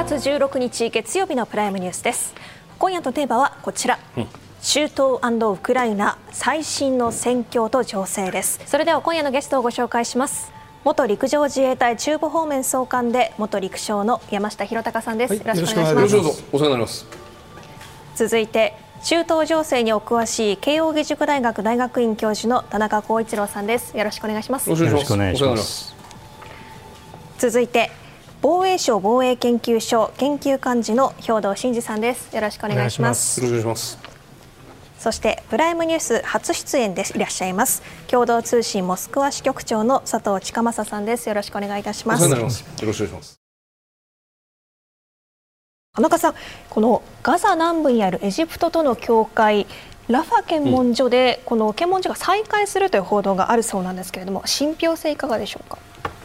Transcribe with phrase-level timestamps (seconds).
[0.00, 2.34] 10月16日月曜日のプライムニュースです。
[2.78, 4.26] 今夜のテーマはこちら、うん、
[4.62, 5.20] 中東
[5.52, 8.60] ウクライナ最新の戦況と情勢です。
[8.64, 10.52] それでは今夜のゲストをご紹介します。
[10.84, 16.44] 元陸上自衛隊中部方面総監で元陸将の山下博隆さんです、はい、よろしくお願いします。
[16.50, 17.06] お世話になります。
[18.14, 18.74] 続いて
[19.04, 23.94] 中東情勢にお詳しい慶應義塾大学大学院教授の田中光一郎さんです。
[23.94, 24.70] よろしくお願いします。
[24.70, 25.94] よろしくお願いします。
[27.36, 27.90] 続いて
[28.42, 32.34] 防衛省防衛研究所研究幹事の兵藤真二さんです。
[32.34, 33.38] よろしくお願いします。
[33.44, 33.98] よろしくお願いします。
[34.98, 37.82] そしてプライムニュース初出演でいらっしゃいます。
[38.08, 41.28] 共同通信モスクワ支局長の佐藤千佳正さんです。
[41.28, 42.26] よろしくお願いいたします。
[42.26, 43.36] よろしくお願いします。
[45.94, 46.34] 田中さん、
[46.70, 49.66] このガザ南部にあるエジプトとの境界、
[50.08, 55.78] ラファ検問所で、この検問所が再開するという報道があるそうなんですけれども、信憑性いかがでしょうか？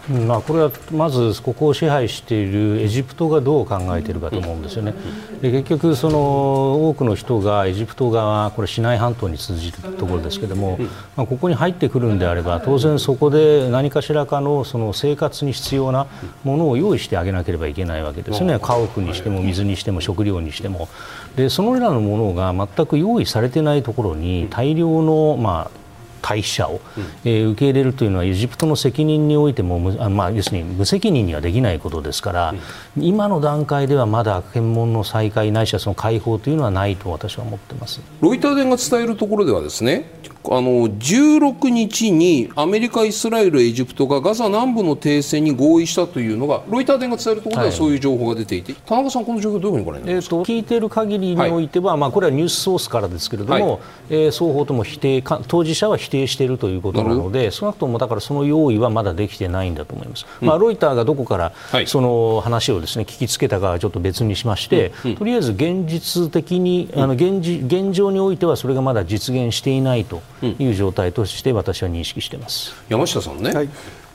[0.09, 4.93] まあ、これはまずここを支配しているエジプトがどう考えているかと思うんですよね、
[5.41, 10.77] で結局、その多くの人がエジプト側、これ、シナイ半島に通じるところですけれども、
[11.15, 16.07] まあ、ここに入ってくるんであれば、当然そこで何かしらかのその生活に必要な
[16.43, 20.87] ものを用意してあげなければいけないわけですよね、家屋にしても水にしても食料にしても。
[21.35, 25.84] でそのらのものが全く用意されてないところに大量の、まあ、
[26.25, 26.81] 退避者を、
[27.23, 32.55] えー、受け入れるというのはエジプトの責任においてもまあ、要するに無責任にはできないことですから、
[32.97, 38.01] 今の段階ではまだ検問の再開ないしはその解放というのはないと私は思ってます。
[38.21, 40.09] ロイター電が伝えるところではですね
[40.51, 53.79] あの16日にアメリカ、イスラエル、エジプトがガザ南部の停戦に合意したというのがロイター電が伝えるところではそういう情報が出ていて、はい、田中さん、この状況どういうふうにご覧になりますか、えーと、聞いている限りにおいては、はい、まあ、これはニュースソースからですけれども、はい、
[54.09, 60.25] えー、双方とも否定当事者は否定しているということなので少なくともだからその用意はまだできてないんだと思います。
[60.41, 61.53] うん、まあ、ロイターがどこから
[61.85, 65.11] その話をですね聞きつけたかはちょっと別にしまして、うん。
[65.11, 72.73] うん、とりあえず現実的にあの現現状においてはそれがまだ実現していないという状態として私は認識してます。
[72.89, 73.69] 山下さんね、はい、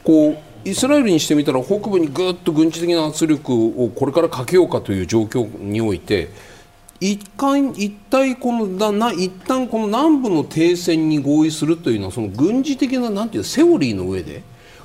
[0.05, 6.29] こうイスラエルにしてみたら北部にぐっと軍事的な圧力をこれからかけようかという状況において
[7.01, 14.43] 一貫一体このだな一旦この南部の停戦に合意するというのはその軍事的ななんていうセオリーの上で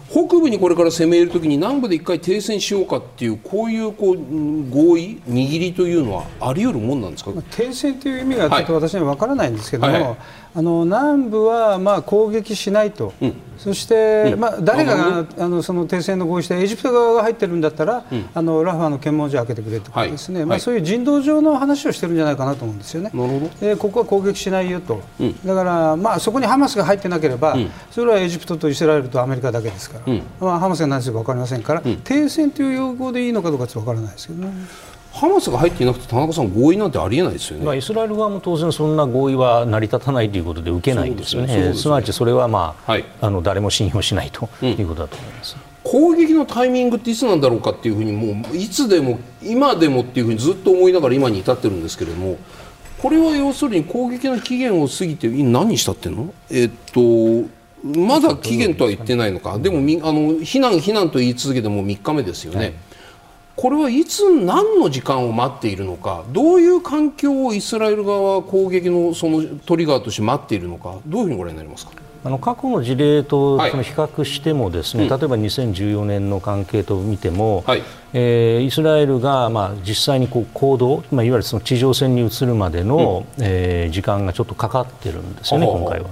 [0.09, 7.31] 北部にこれから攻め入るときに南部で一回停戦しようかっていうこういうこう合意握りというのはあり得るもんなんですか？
[7.51, 10.17] 停戦という意味がちょっと私には分からないんですけども、はいはい
[10.57, 23.11] あの南部はまあ攻撃しないと、うん、そして、うん、まあ、誰があのその停戦の合意してエジプト側が入ってるんだったら、うん、あのラファの検問所を開けてくれとかですね、はい、まあ、そういう人道上の話をしてるんじゃないかなと思うんですよね。
[23.61, 25.01] えー、ここは攻撃しないよと、
[25.45, 27.57] だから、まあ、そこにハマスが入ってなければ、
[27.91, 34.53] それはエジプトとイスラエルとアメリカだけですから、まあ、ハマスが何するか分かりませんから、停戦という用語でいいのかどうか分からないですけどね。
[35.15, 45.55] ハマスが入っていなくて田中さん合意なんてありえないですよね、まあ、イスラエル側も当然そんな合意は成り立たないということで受けないんですよね、すねすなわちそれは、まあ、はい、あの誰も信用しないということだと思います。
[45.55, 52.37] うん、攻撃のタイミングっていつなんだろうかっていうふうにもういつでも今でもっていうふうにずっと思いながら今に至ってるんですけれども
[53.01, 56.33] これは要するに攻撃の期限を過ぎて何したってんの？
[56.51, 57.47] えっと
[57.83, 62.73] まだ期限とは言ってないのか、でもみあの避難、避難と言い続けても3日目ですよね、はい
[63.55, 71.93] これはいつ何の時間を待っているのかどういう環境をイスラエル側は攻撃のそのトリガーとして待っているのかどういうふうにご覧になりますか？
[72.25, 77.83] あの過去の事例とその比較してもですね、はい、例えば2014年の関係と見ても、はい、
[78.13, 86.07] えー、イスラエルがまあ実際にこう行動、まあ、いわゆるその地上戦に移るまでの、うん、えー、時間がちょっとかかってるんですよね、今回は。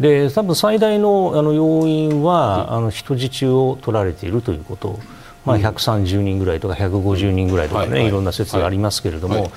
[0.00, 4.98] で多分最大のあの要因は、うん、あの人質を取られているということ。
[5.44, 9.50] まあ、130人ぐらいとか150人ぐらいとかね、はい、いろんな説がありますけれども、はい、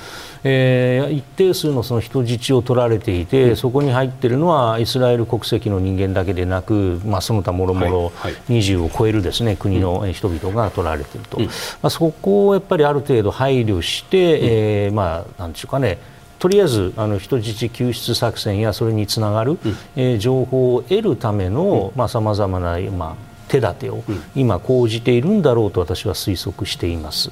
[0.44, 8.08] えー、一定数のその人質を取られていて、うん、そこに入っているのはイスラエル国籍の人間だけでなく、まあ、その他もろもろ
[8.50, 11.52] 20を超えるです、ね、国の人々が取られていると、うん、ま
[11.84, 16.00] あ、そこをやっぱりある程度配慮して、うん、えー、まあ、なんでしょうかね
[16.40, 19.58] とりあえずあの人質救出作戦やそれにつながる、うん、
[19.96, 24.04] えー、情報を得るためのさまざ、まな、まあ手立てを
[24.36, 27.32] 今講じているんだろうと私は推測しています。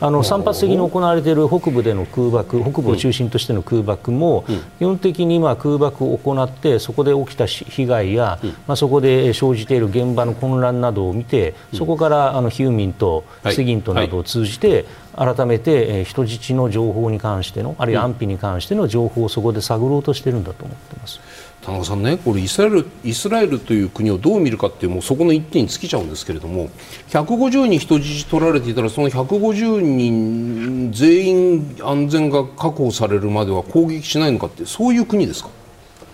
[0.00, 4.44] あの散発的に行われている北部での空爆北部を中心としての空爆も
[4.78, 14.84] 基本的に今空爆を行ってそこで起きた被害や、まあ、そこで生じている現場の混乱などを見てそこからあのヒューミンとセギントなどを通じて
[15.16, 21.20] 改めて人質の情報に関してのあるいは安否に関しての情報をそこで探ろうとしているんだと思っています。
[21.64, 26.68] 田中さんね、これイスラエルイスラエルという国をどう見るかっていうもうそこの一点に尽きちゃうんですけれども
[27.08, 35.48] 150人人質取られていたらその150人全員安全が確保されるまでは攻撃しないのかってそういう国ですか？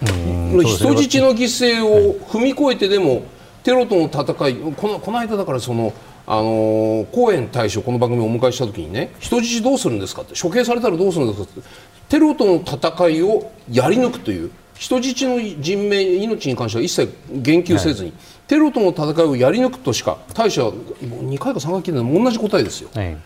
[0.00, 0.62] 人
[1.02, 3.22] 質の犠牲を踏み越えてでも
[3.64, 5.92] テロとの戦いこのこの間だからその
[6.28, 11.68] あのコーエン大使をこの番組をお迎えした時にね人質どうするんですかって処刑されたらどうするんですかって
[12.08, 14.50] テロとの戦いをやり抜くという
[14.80, 18.18] 人質の人命、命に関しては一切言及せずに、はい、
[18.48, 22.88] テロとの戦いをやり抜くとしか大使は2回か3回聞いたの同じ答えですよ。
[22.94, 23.16] はい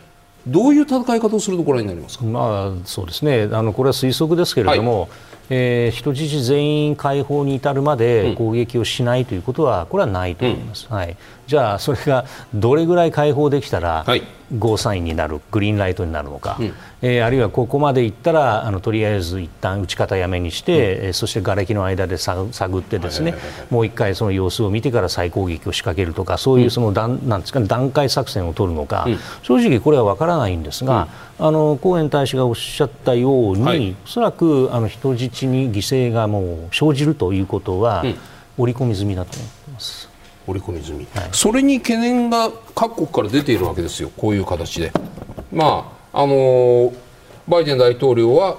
[0.46, 3.48] どういう戦い方をするとご覧になりますか、まあ、そうですね。
[3.50, 5.10] あのこれは推測ですけれども、はい、
[5.50, 12.24] えー、人質全員解放に至るまで攻撃をしないということは、これはないと思います、うん、はい、じゃあ、それが
[12.54, 14.22] どれぐらい解放できたら、はい、
[14.58, 22.48] ゴーサインになる、グリーンライトになるのか、うん、えー、あるいはここまでいったら、あのとりあえず一旦打ち方やめにして、うん、そして瓦礫の間で探
[22.78, 23.34] ってですね、
[23.70, 29.06] もう一回その様子を見てから再攻撃を仕掛けるとか、そういうその段、なんですか、ね、段階作戦を取るのか、
[29.42, 31.08] 正直これは分からないんですが、
[31.38, 38.04] あのコーエン大使がおっしゃったように、はい、おそらくあの人質に犠牲がもう生じるということは、
[38.56, 40.08] 織り込み済みだと思ってます。
[40.46, 44.92] 織り込み済み、はい、それに懸念が各国から出ているわけですよ、こういう形で。
[45.52, 46.94] まああのー、
[47.48, 48.56] バイデン大統領は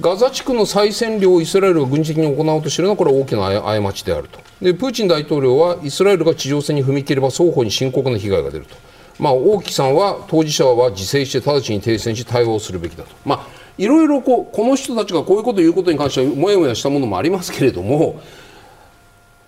[0.00, 4.40] ガザ地区の再占領をイスラエルが軍事的に行おうとしているのはこれは大きな過ちであると。
[4.60, 8.74] でプーチン大統領はイスラエルが地上戦に踏み切れば双方に深刻な被害が出ると、
[9.18, 13.46] まあ、大木さんは当事者は自制して直ちに停戦し対応するべきだと、まあ、
[13.78, 18.20] いろいろこうこの人たちがこういうことを言うことに関してはもやもやしたものもありますけれども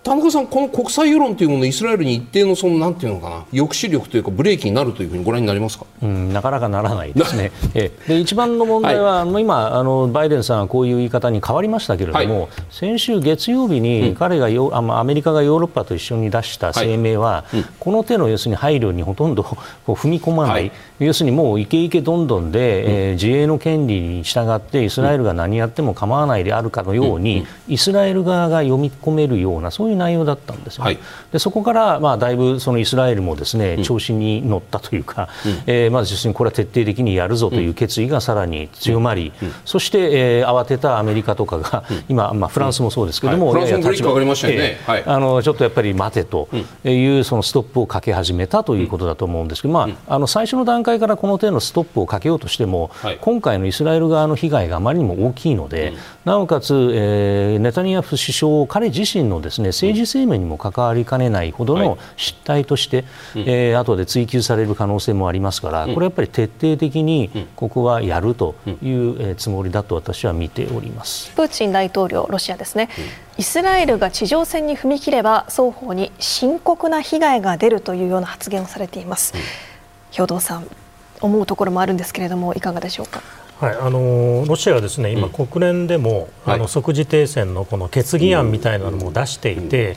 [0.07, 7.51] 田中さん、この国際世論というものイスラエルに一定のそのなんていうのかな抑止力というかブレーキになるというふうにご覧になりますか、うん、なかなかならないですね。
[7.75, 19.57] えで一番の問題は、はい、今あのバイデンさんはこういう言い方に変わりましたけれども、はい、先週月曜日に彼がヨ、うん、アメリカがヨーロッパと一緒に出した声明は、はいうん、この手の要するに配慮にほとんど こ
[19.89, 20.71] う踏み込まない、
[21.01, 30.77] 要するにもうイケイケどんどんで、えー、自衛の権利に従ってイスラエルが何やっても構わないであるかのように、イスラエル側が読み込めるようなそういう内容だったんです。
[30.77, 30.99] よ、はい、
[31.33, 39.49] でそこから、まあ、だいぶそのイスラエルもですね、調子に乗ったというか、うん、えー、まず実にこれは徹底的にやるぞという決意がさらに強まり、うん。
[39.49, 46.49] うん、そして、えー、慌てたアメリカとかが、今、まあ、フランスもそうですけれども、はい、フランスも立場上がりましたよね、はい、あのちょっとやっぱり待てと
[46.85, 52.91] いうそのストップをかけ始めたということだと思うんですけど、まあ、あの最初の段階からこの手のストップをかけようとしても、
[53.21, 55.95] 今回のイスラエル側の被害があまりにも大きいので、
[56.25, 63.05] なおかつ、えー、ネタニヤフ首相、彼自身のです、ね、政治生命にも関わりかねないほどの失態として、
[63.35, 71.31] はい、えー、後で追及される可能性もありますから、うん、これはやっぱり徹底的にここはやるという、えつもりだと私は見ております。
[71.35, 72.89] プーチン大統領、ロシアですね、
[73.39, 79.35] イスラエルが地上戦に踏み切れば双方に深刻な被害が出るというような発言をされています。
[80.11, 80.67] 兵藤さん
[81.21, 83.23] 思うところもあるんですけれどもいかがでしょうか？
[83.61, 89.97] はい、あのロシアはですね今、国連でも、うん、あの即時停戦のこの決議案みたいなのも出していて、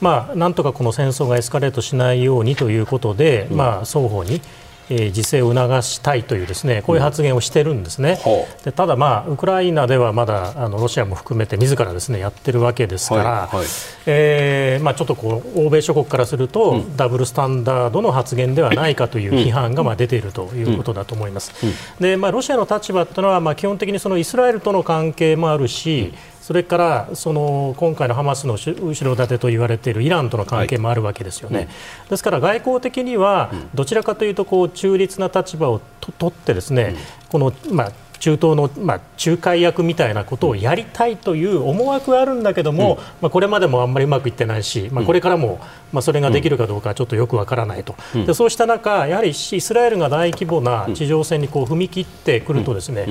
[0.00, 4.42] まあ、なんとかこの戦争がエスカレートしないようにということで、まあ、双方にえー、
[4.88, 8.60] 自制を促したいというですねこういう発言をしてるんですね、う。
[8.60, 13.66] ん、でただ、まあ、ウクライナではまだあのロシアも含めて自らですねやってるわけですから、はいはい、
[14.06, 21.52] えー、まあ、ちょっとこう欧米諸国からすると、うん、ダブルスタンダードの発言ではないかという批判がまあ出ているということだと思います。
[22.00, 26.14] でまあ、ロシアの立場というのは、まあ、基本的にそのイスラエルとの関係もあるし、
[26.48, 36.96] それからその今回のハマスの後ろ盾と言われているイランとの関係もあるわけですよね、はいうん、ですから外交的にはどちらかというとこう中立な立場をとってですね、うん、
[37.28, 45.60] このまあ中東の、まあ、仲介役みたいなことをやりたいという思惑はあるんだけども、うん、まあ、これまでもあんまりうまくいってないし、まあ、これからも、
[45.92, 53.06] まあ、それができるかどうかちょっとよくわからないと、うん、でそうした中、やはりイスラエルが大規模な地上戦にこう踏み切ってくるとですね、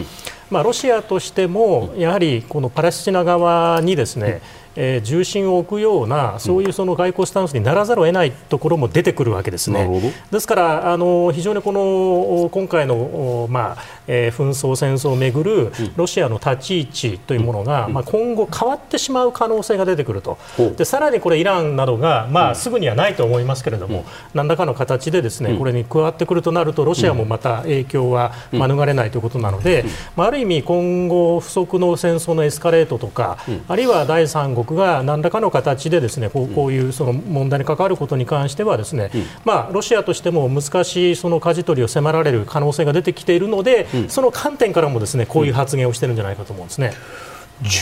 [0.49, 4.41] まあ、ロシアとしてもやはりこのパレスチナ側にですね、
[4.79, 10.13] えー、重心を置くようなそういうその外交スタンスにならざるを得ないところも出てくるわけですね。
[10.31, 20.37] ですからあの非常にこの今回の、まあえー、紛争、戦争をめぐるロシアの立ち位置というものが、まあ、今後変わってしまう可能性が出てくると。
[20.77, 39.09] でさらにこれイランなどが、まあ、すぐにはないと思いますけれども、何らかの形でですねこれに加わってくるとなるとロシアもまた影響は免れないということなので、まあ、ある意味今後不測の戦争のエスカレートとか、あるいは第三国国が何らかの形でですねこうこういうその問題に関わることに関してはですね、
[39.45, 46.93] まあ、ロシアとしても難しいその舵取りを迫られる可能性が出てきているので、その観点からもですねこういう発言をしてるんじゃないかと思うんですね。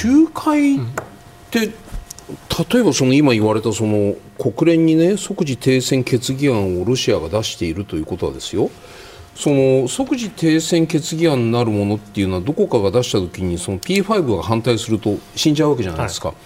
[0.03, 0.79] 仲介っ
[1.51, 1.71] で
[2.71, 8.69] 例えばその今言われたその国連にね即時停戦決議案をロシアが出しているということはですよ。
[9.35, 16.29] その即時停戦決議案になるものっていうのはどこかが出した時にその P5 が反対すると死んじゃうわけじゃないですか。
[16.29, 16.37] はい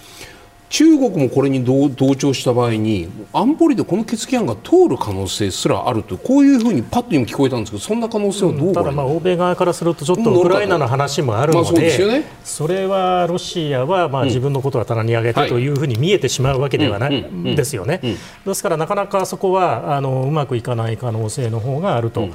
[0.70, 18.00] 中国もこれに同調した場合に安保理でこの決議案が通る可能性すらあるとこういうふうにパッと今聞こえたんですけどそんな可能性はどう、うん、ただまあ欧米側からするとちょっとウクライナの話もあるのでまあそでね、それはロシアはまあ自分のことは棚に上げてというふうに見えてしまうわけではないですよね。
[18.46, 22.30] ですからなかなかそこはあのうまくいかない可能性の方があると。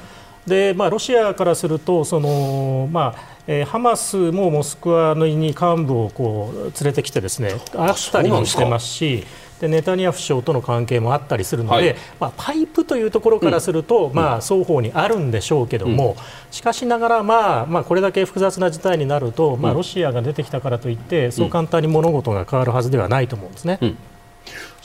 [0.46, 9.24] でまあ、ロシアからするとその、まあえー、ハマスもモスクワに幹部をこう連れてきてですね会ったりもしてますし。
[9.60, 16.16] でネタニヤフ首相との関係もあったりするので、はい、まあ、パイプというところからすると、うん、まあ、双方にあるんでしょうけども、うん、
[16.50, 23.78] しかしながら、まあまあ、これだけ複雑な事態になると、まあ、ロシアが出てきたからといって、そう簡単に物事が変わるはずではないと思うんですね。
[23.80, 23.96] うん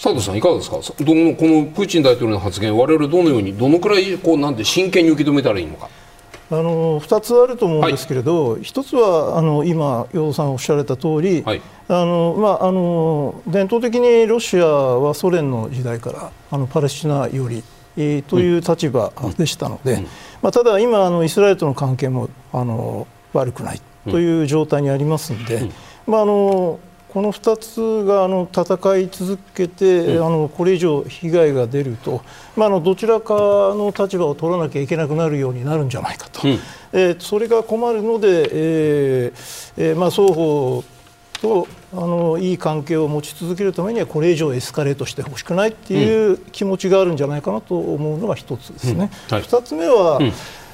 [0.01, 5.89] 佐藤さん、いかがですか、どのこのプーチン大統領の発言、われわれどのように、どのくらいこうなんて真剣に受け止めたらいいのか？
[6.51, 17.61] あの2つあると思うんですけれど、はい、1つはあの今、洋藤さんおっしゃられた通り、はい、あのまあ、あの伝統的にロシアはソ連の時代からあのパレスチナより、
[17.97, 19.99] えー、という立場でしたので、うん。
[19.99, 20.05] うん、
[20.41, 25.71] まあ、ただ今あの、イスラエルとの関係もあの悪くないという状態にありますので、うん、
[26.07, 26.79] まあ、あの
[27.19, 32.21] この2つがあの戦い続けて、うん、あのこれ以上被害が出ると、
[32.55, 36.59] まあ、あのどちらかの立場を取らなきゃいけなくなるようになるんじゃないかと、うん、
[36.93, 40.81] えー、それが困るので、えーえーまあ、双方
[41.41, 49.11] とあのいい関係を持ち続けるためにはこれ以上エスカレートしてほしくないっていう気持ちがあるんじゃないかなと思うのが1つですね。
[49.29, 49.35] うん。
[49.35, 50.25] はい、2つ目は、うん、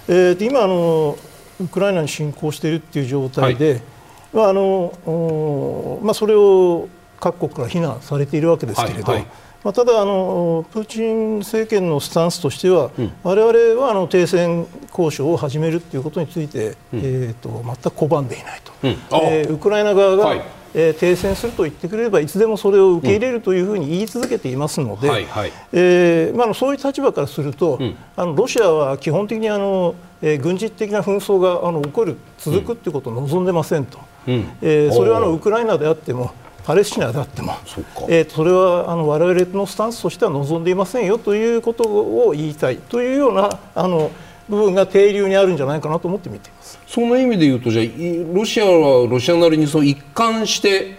[0.10, 1.18] えー、今あの
[1.60, 3.82] ウクライナに侵攻しているっていう状態で、はい。
[3.82, 3.95] ま
[4.44, 6.89] ああのまあ、それを
[7.20, 9.27] 各国から非難されているわけですけれど、はいはい、
[9.63, 12.92] まあ、ただあの、プーチン政権のスタンスとしては、
[13.24, 18.89] われわれはあの停戦交渉を始めるということについて、うん、えーと、全く拒んでいないと、うん、
[19.24, 20.42] えー、ウクライナ側が、はい、
[20.75, 34.00] えー、停戦すると言ってくれればいつでもそれを受け入れるというふうに言い続けていますので、はいはい、えー、まあ、そういう立場からすると、うん、あのロシアは基本的にあの、えー、軍事的な紛争があの起こる続くということを望んでませんと。
[34.27, 36.32] うん、えー、それはあのウクライナであっても
[36.63, 44.12] パレスチナであってもそ,、えー、それはあの我々のスタンスとしては望んでいませんよということを言いたいというようなあの
[44.50, 46.79] 部分が定流にあるんじゃないかなと思って見ています。
[46.88, 50.98] その意味で言うとじゃあロシアはロシアなりにその一貫して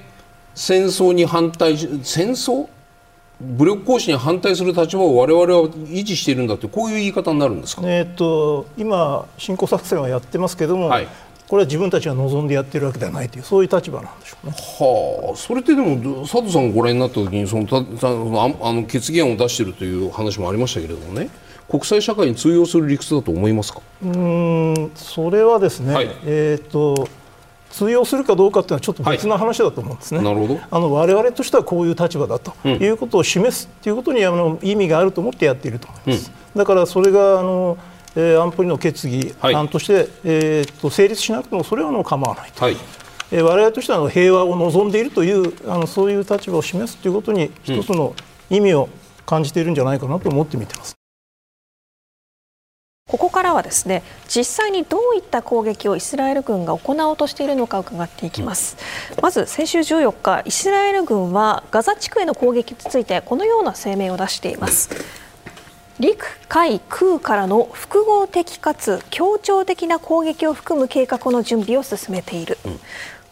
[0.54, 2.68] 戦争に反対戦争？
[3.38, 11.08] 武力行使に反対する立場を我々は維持しているんだってこういう言い方になるんですか、えーと、今、侵攻作戦はやってますけども、はい、
[11.48, 14.52] これは自分たちが望んでやってるわけではないというそういう立場なんでしょうね。
[14.52, 21.28] はあ、それってでも佐藤さんがご覧になった時にそのたたあの決議案を出しているという話もありましたけれどもね
[21.68, 23.80] 国際社会に通用する理屈だと思いますか？
[24.02, 27.08] うんそれはですね、はい、えーと、
[27.70, 30.18] 通用するかどうかというのはちょっと別な話だと思うんですね。
[30.18, 36.32] はい、なるほどあの我々としてはこういう立場だということを示すということにあの意味があると思ってやっていると思います。
[36.54, 37.78] うん、だからそれがあの
[38.16, 42.64] えー、安保理の決議案として、はい、えー、と成立しなくてもそれはの構わないと。
[42.64, 42.76] はい
[43.30, 48.14] えー、我々としては平和を望んでいるというあのそういう立場を示すということに一つの
[48.50, 48.88] 意味を
[49.26, 50.96] 感じているんじゃないかなと思って見てます。
[53.08, 58.76] ここからはですね実際にどういった攻撃をイスラエル軍が行おうとしているのか伺っていきます、
[59.22, 64.90] まず先週14日イスラエル軍はガザ地区への攻撃についてこのような声明を出しています
[65.98, 72.80] 陸海空からの複合的かつ協調的な攻撃を含む計画の準備を進めている、うん、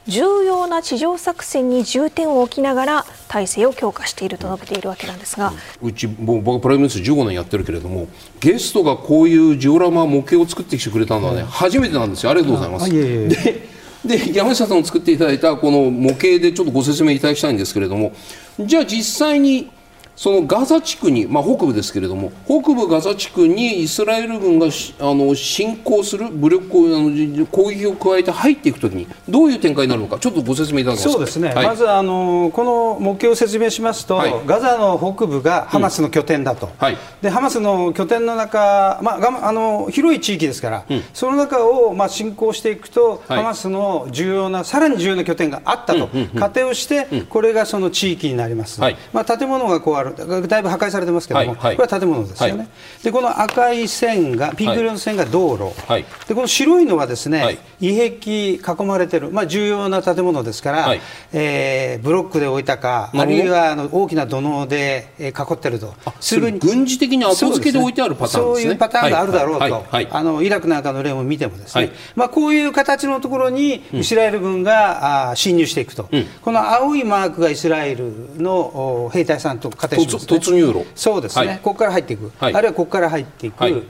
[0.07, 5.53] 重要な地上作戦に重点を置きながら体制を強化していると述べているわけなんですが、
[5.83, 8.09] うち僕プライムニュース15年やってるけれども
[8.41, 12.31] ゲストがこういうジオラマ模型を作ってきてくれたのはね、うん、初めてなんですよ。
[12.31, 12.91] ありがとうございます。
[12.91, 18.13] でで山下さんを作っていただいたこの模型でちょっとご説明いただきたいんですけれども
[18.61, 19.71] じゃあ実際に
[20.17, 24.71] そのガザ地区に、まあ、北部ですけれども北部ガザ地区にイスラエル軍があ
[25.15, 26.65] の侵攻する武力
[26.97, 31.13] あの攻撃を加えて入っていくときにどういう展開になるのかちょっとご説明いただけますか？
[31.15, 50.49] そうですね、はい、まずあのこの目標を説明しますと、はい、ガザの北部がハマスの拠点だと、うんはい、でハマスの拠点の中、まあ、あの広い地域ですから、うん、その中を、まあ、侵攻していくと、ハマスの重要なさらに重要な拠点があったと、仮定をして、これがその地域になります、まあ、建物が壊ある。
[50.49, 52.69] だいぶ破壊されてますけども、はいはい、これは建物ですよね、はい、
[53.03, 61.01] でこの赤い線がピンク色の線が道路、はい、でこの白いのはですね、はい、胃壁囲まれてる、まあ、重要な建物ですから、はい、
[61.33, 65.95] えー、ブロックで置いたかあるいはあの大きな土のうで囲ってると。
[66.21, 68.65] すぐに軍事的に後付けで置いてあるパターンですね。
[68.65, 80.87] そういうパターンがあるだろうと、あのイラクなんかの例も見てもですね、まあ、こういう形のところにイスラエル軍が、うん、あ侵入していくと、うん、この青いマークがイスラエルの兵隊さんと仮定します、ね、突入路。
[80.95, 83.87] そうですね、ここから入っていく、あるいはここから入っていく、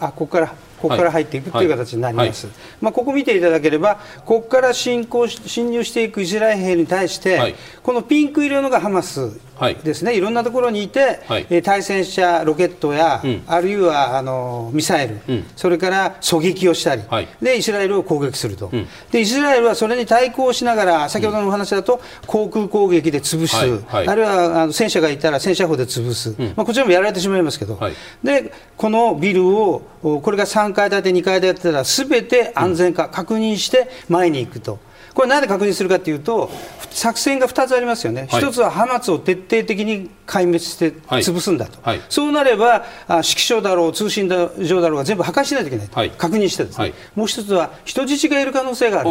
[0.00, 0.54] あここから
[0.84, 2.46] ここから入っていくという形になります、
[2.82, 9.40] まあ、ここ見ていただければ、ここから侵攻侵入していくイスラエル兵に対して、はい、このピンク色のがハマス
[9.82, 17.02] ですね、い、ろんなところにいて、はい、対戦車ロケットや、うん、あるいはあのミサイル、うん、それから狙撃をしたり、
[17.40, 23.56] でイスラエルを攻撃すると、うん、で、イスラエルはそれに対抗しながら、先ほどのお話だと、航空攻撃で潰す、
[23.90, 27.78] あるいはあの戦車がいたら戦車砲で潰す、まあ、こちらもやられてしまいますけど、
[28.22, 34.78] でこのビルを、これが3階建て、2階建てだら、すべて安全か確認して前に行くと。
[35.14, 36.50] これ、なんで確認するかというと、
[36.90, 41.98] 作戦が2つありますよね、はい、1つはハマスを徹底的に壊滅して潰すんだと、はい。
[41.98, 46.10] はい、そうなれば、指揮所だろう、通信上だろうが全部破壊しないといけない。
[46.10, 49.08] と、確認してですね、もう1つは人質がいる可能性がある、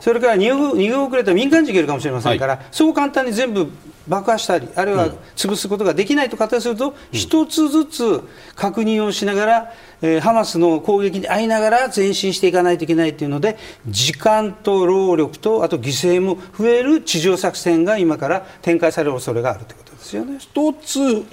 [0.00, 3.68] それから逃げ遅れた民間人がいるかもしれませんから、そう簡単に全部
[4.08, 8.22] 爆破したり、あるいは潰すことができないと仮定すると、一つずつ
[8.54, 20.38] 確認をしながら、えー、ハマスの攻撃に遭いながら前進していかないといけないというので、時間と労力と、あと犠牲も増える地上作戦が今から展開される恐れがあるということですよね。
[20.38, 21.24] 一つ、はい、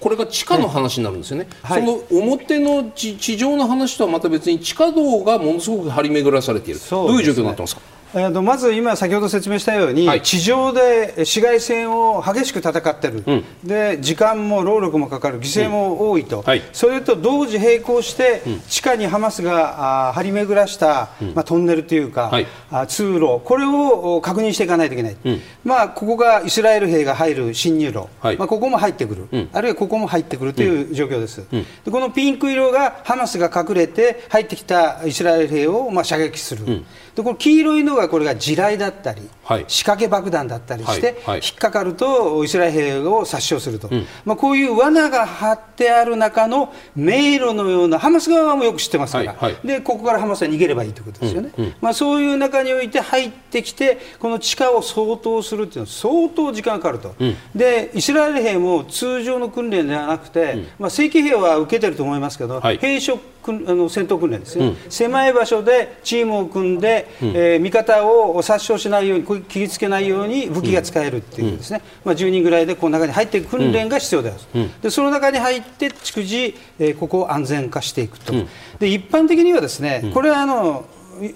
[0.00, 7.95] これが地下の話になるんですよね、はい、その表の地上の話とはまた別に地下道がものすごく張り巡らされている、どういう状況になってますか？
[8.16, 16.44] えー、まず今、先ほど説明したように、はい、地上で紫外線を激しく戦ってる、うん、で時間も労力もかかる、犠牲も多いと、うん。
[16.44, 25.16] はい、それと同時並行して、うん、地下にハマスがあ張り巡らした、まあ、トンネルというか、はい、あ通路、これを確認していかないといけない、
[25.62, 36.82] まあ、ここがイスラエル兵が入る侵入路、まあ、ここも入ってくる、あるいはここも入ってくるという状況です、でこのピンク色がハマスが隠れて入ってきたイスラエル兵をまあ射撃する。
[37.16, 41.16] でこの黄色いのがこれが地雷だったり、はい、仕掛け爆弾だったりして、はい。
[41.26, 51.64] はい、引っかかるとイスラエル兵を殺傷すると、うん、まあ、こういう罠が張ってある中の迷路のようなハマス側もよく知ってますから、でここからハマスは逃げればいいということですよね、うん。
[51.64, 63.18] うん、まあ、そういう中において入ってきてこの地下を掃討するっていうのは相当時間がかかると、うん、でイスラエル兵も通常の訓練ではなくて、まあ、正規兵は受けてると思いますけど、兵所
[63.52, 78.32] あの戦闘訓練ですね、狭い場所でチームを組んでうん、えー、味方を殺傷しないように切りつけないように武器が使えるっていうですね、まあ、10人ぐらいでこの中に入っていく訓練が必要である、でその中に入って逐次、えー、ここを安全化していくと、
[78.78, 80.86] で一般的にはですねこれはあの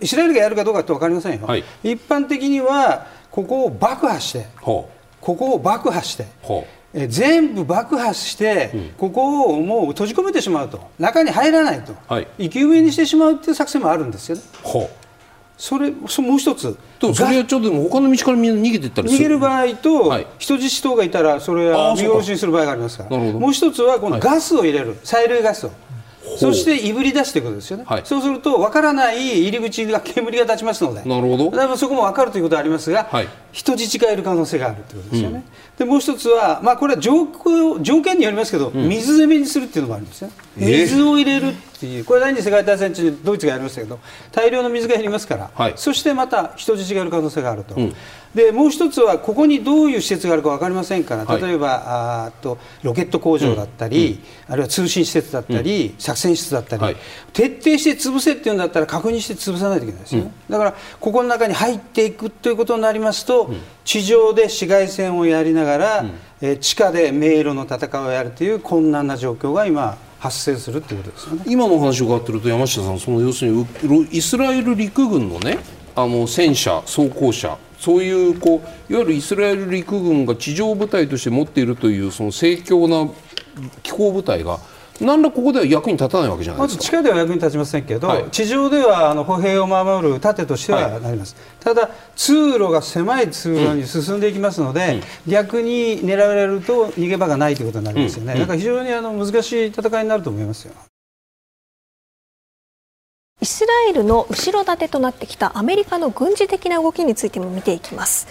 [0.00, 4.88] イスラエルがやるかどうかって分かりませんよ、はい、一般的にはここを爆破してこ
[5.20, 6.26] こを爆破して
[6.92, 10.80] え全部爆破して、うん、ここをもう閉じ込めてしまうと。
[10.98, 14.42] 中に入らないと、はい、生き埋めにしてしまうという作戦もあるんですよね。
[15.56, 16.76] それそもう一つ。
[16.98, 23.16] とそれはちょっと他の道からみんな逃げていったり逃げる場合と、はい、人質等がいたらそれは見殺しにする場合がありますから。
[23.16, 25.70] もう一つはこのガスを入れる、催涙ガスを。
[26.36, 31.50] そしていぶり出すということですよね、はい、そうすると分からない入り口が煙が立ちますので、なるほど。
[31.50, 35.44] だからそこも分かるということはありますが、はい、人質がいる可能性があるということですよね、
[35.78, 37.26] うん、でもう一つは、まあ、これは条
[37.80, 43.98] 条件によりますけど、うん、水攻めにするっていうのもあるんですね、水を入れるっていう、これ、第二次世界大戦中にドイツがやりましたけど、
[44.32, 47.74] 大量の水が減りますから、はい、そしてまた人質がいる可能性があると。
[47.74, 47.94] うん。
[48.34, 51.16] でもう一つはここにどういう施設があるか分かりませんか。
[51.16, 51.82] ら例えば、はい、
[52.28, 56.96] あとロケット工場だったり、うん、あるいは通信施設だったり、うん、作戦室だったり、はい、
[57.32, 63.39] 徹底して潰せっていうんだったら確認して潰さないといけないですよだからここの中に入っていくということになりますと、
[63.84, 66.04] 地上で市街戦をやりながら、
[66.40, 71.44] え地下で迷路の戦いをやるという困難な状況が今発生するということですよね。
[71.46, 73.66] 今のお話を伺っていると山下さんその要するに
[74.12, 75.58] イスラエル陸軍のね
[75.94, 83.10] あの戦車装甲車そういうこういわゆるイスラエル陸軍が地上部隊として持っているというその盛況な
[83.82, 84.58] 機構部隊が
[85.00, 86.78] 何らここでは役に立たないわけじゃないですか？
[86.78, 100.74] まず地下では役に立ちませんけど、はい、地上ではあの歩兵を守る盾としてはなります、はい、ただ、通路が狭い通路に進んでいきますので、うん、逆に狙われると逃げ場がないということになりますよね、うん、だから非常にあの難しい戦いになると思いますよ。
[103.42, 108.28] イスラエルの後ろ盾となってきたアメリカの軍事的な動きについても見ていきます。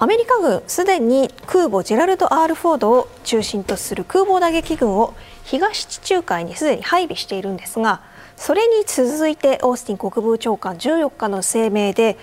[0.00, 8.00] アメリカ軍すでに空母ジェラルド・アール・フォードを中心とする空母打撃軍を東地中海にすでに配備しているんですが
[8.36, 12.16] それに続いてオースティン国防長官14日の声明で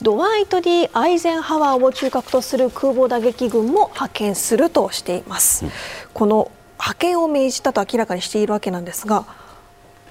[0.00, 5.64] ドワイト・ディ・アイゼンハワーを中核とする空母打撃軍も派遣するとしています。
[6.12, 9.24] この派遣を命じたと明らかにしているわけなんですが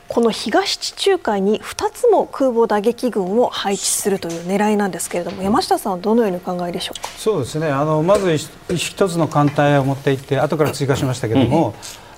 [0.08, 7.08] この東地中海に2つも空母打撃軍を配置するという狙いなんですけれども山下さんはどのようにお考えでしょうか？
[7.18, 7.68] そうですね。
[7.70, 11.74] あのまず1つの艦隊を持っていって後から追加しましたけれども、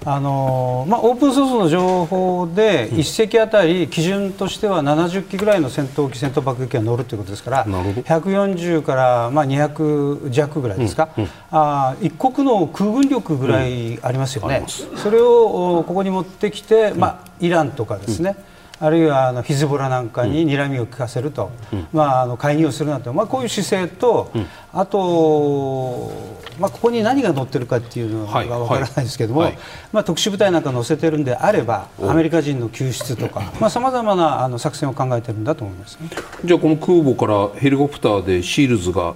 [0.05, 18.35] あのまあ、オープンソースの情報で1隻あたり基準としては70機ぐらいの戦闘機、戦闘爆撃機が乗るということですから140からまあ200弱ぐらいですか、うんうん、あ一国の空軍力ぐらいありますよね、うん、それをここに持ってきて、まあ、イランとかですね、
[18.79, 26.11] あるいはあのヒズボラなんかに睨みを利かせると、うん、まあ、あの介入をするなと、まあ、こういう姿勢と、うん、あと、
[26.59, 29.51] まあ、ここに何が載ってるかっていうのがわからないですけども、はい。
[29.51, 29.59] はい、
[29.93, 36.09] まあ、特殊部隊なんか載せてるんであればアメリカ人の救出とかさまざ、まなあの作戦を考えてるんだと思います、ね、
[36.43, 39.15] じゃあこの空母からヘリコプターでシールズが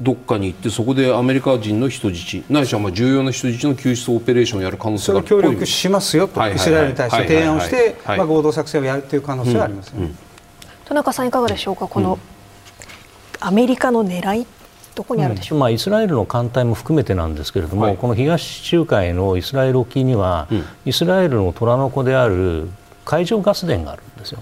[0.00, 9.98] どっかに行ってそこでアメリカ人の人質ないしはまあ重要な人質の救出オペレーションをやる可能性が協力しますよと、イスラエルに対して提案をして、まあ、合同作戦をやるという可能性はあります、ね。
[9.98, 10.04] うん。
[10.04, 10.18] うん、
[10.86, 11.86] 田中さんいかがでしょうか？
[11.86, 12.18] この、
[13.40, 14.46] アメリカの狙い
[14.94, 20.48] どこにあるでしょう、うん、まあ、イスラエルの艦隊も含めてなんですけれども、はい、この東地中海のイスラエル沖には、
[20.84, 22.68] イスラエルの虎の子である
[23.04, 24.40] 海上ガス田があるんですよ。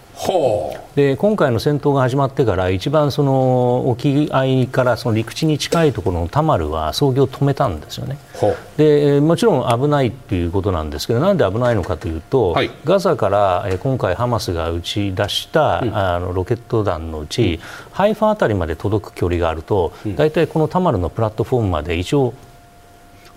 [0.95, 8.19] で今回の戦闘が始まってから一番その沖合からその陸地に近いところのタマルは操業を止めたんですよね。
[8.77, 17.61] でもちろん危ないということなんですけどなんで危ないのかというと、はい、ガザから今回ハマスが打ち出した、うん、あのロケット弾のうち、うん、
[17.93, 22.35] ハイファあたりまで届く距離があると、うん、大体このタマルのプラットフォームまで一応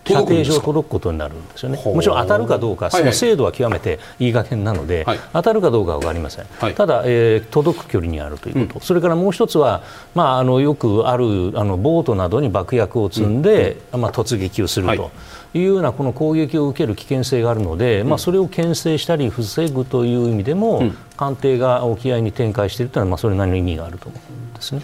[0.06, 9.84] 射程上届くことになるんですよね、もちろん当たるかどうか、その精度は極めていい加減なので、はい、当たるかどうかは分かりません、はい、ただ、えー、届く距離にあるということ、うん、それからもう一つは、
[10.16, 15.12] まあ、あのよくあるあのボートなどに爆薬を積んで、うん、まあ、突撃をすると。
[15.54, 24.82] はいいうようなこの攻撃を受ける危険性があるので、うん、まあ、それを牽制したり防ぐという意味でも、うん、艦艇が沖合に展開しているというのは、まあ、それなりの意味があると思うんですね。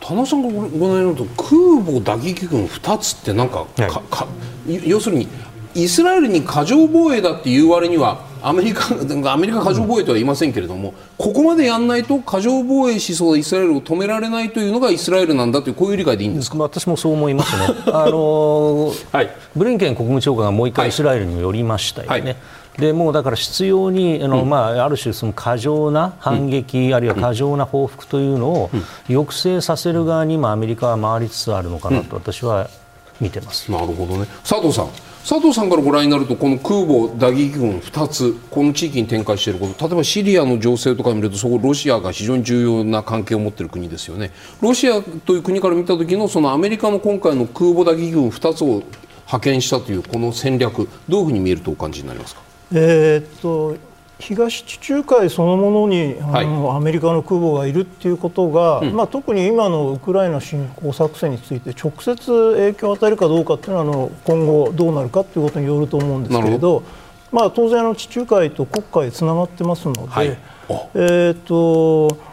[0.00, 4.26] 田中さんがご覧になると空母打撃群2つってなんかはい、か
[4.84, 5.28] 要するに
[5.74, 8.94] イスラエルに過剰防衛だっていう割にはアメリカ
[9.32, 16.58] アメリカ過剰防衛とは言いませんけれども、ここまでやらないと過剰防衛しそうなイスラエルを止められないというのがイスラエルなんだというこういう理解でいいんですか？
[16.58, 22.10] 私もそう思いますね、 あのはい、ブリンケン国務長官がもう一回イスラエルに寄りましたよね。
[22.10, 22.22] はい。
[22.22, 22.36] はい
[22.78, 28.70] でもうだから必要にあの、うん、まあ、ある種その過剰な反撃、うん、あるいは過剰な報復というのを
[29.08, 32.70] 抑制させる側に今アメリカは回りつつあるのかなと私は
[33.20, 34.26] 見てます、なるほどね。
[34.44, 34.88] 佐藤さん
[35.30, 44.32] 佐藤さんからご覧になるとこの空母打撃群2つこの地域に展開していること例えばシリアの情勢とか見るとそこロシアが非常に重要な関係を持っている国ですよね。
[44.60, 48.82] ロシアという国から見た時のそのアメリカの今回の空母打撃群2つを
[49.26, 52.42] 派遣したというこの戦略どういうふうに見えるとお感じになりますか？
[52.72, 53.76] えー、っと
[54.20, 66.82] 東地中海そのものにあの、はい、アメリカの空母がいるということが、うん、まあ、特に今のウクライナ侵攻作戦について直接影響を与えるかどうかというのはあの今後どうなるかということによると思うんですけれど
[67.32, 72.30] まあ、当然の地中海と黒海つながってますので、はい、えーと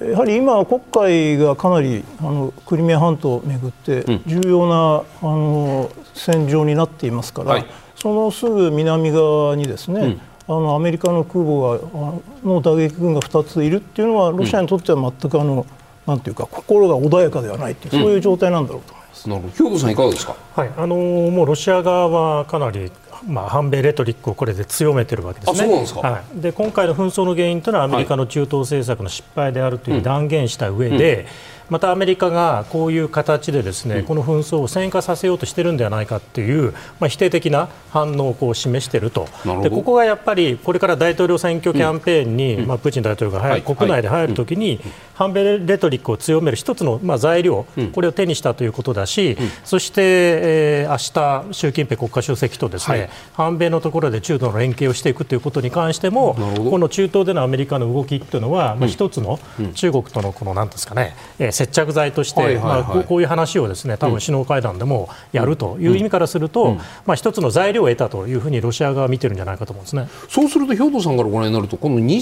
[0.00, 15.66] やはり今、黒海がかなりあのクリミア半島をめぐって重要な、うん、あの戦場になっていますから、はい、そのすぐ南側にですね、うんあのアメリカの空母がの打撃軍が2ついるっていうのはロシアにとっては全くあの、
[16.06, 19.28] なんていうか心が穏やかではないっていう、そういう状態なんだろうと思います。
[19.28, 19.54] なるほど。
[19.54, 20.36] 兵頭さんいかがですか？
[20.56, 20.70] はい。
[20.76, 22.90] あのもうロシア側はかなり
[23.26, 25.84] まあ、反米レトリックをこれで強めてるわけですね。
[26.02, 31.26] はい、で今回の紛争の原因というのはアメリカの中東政策の失敗であるという断言した上で、
[31.70, 39.28] またアメリカがこういう形でですね、この紛争を戦火させようとしているんではないかという、まあ、否定的な反応をこう示していると
[39.62, 44.80] でここがやっぱりこれから大統領選挙キャンペーンに、まあ、プーチン大統領が入る、国内で入るときに、
[45.14, 56.34] 反米レトリックを強める一つの、まあ、材料、これを手にしたということだし、そして、えー、明日習近平国家主席とですね、反米のところで中東の連携をしていくということに関しても
[56.70, 59.38] この中東でのアメリカの動きというのは、まあ、一つの
[59.74, 70.08] 中国とのこのなんですかね、えー、接着剤として、まあ、こういう話をですね多分首脳会談でもやるという意味からすると、まあ、一つの材料を得たというふうにロシア側は見てるんじゃないかと思うんですね。
[70.28, 72.20] そうすると兵頭さんからご覧になるとこの空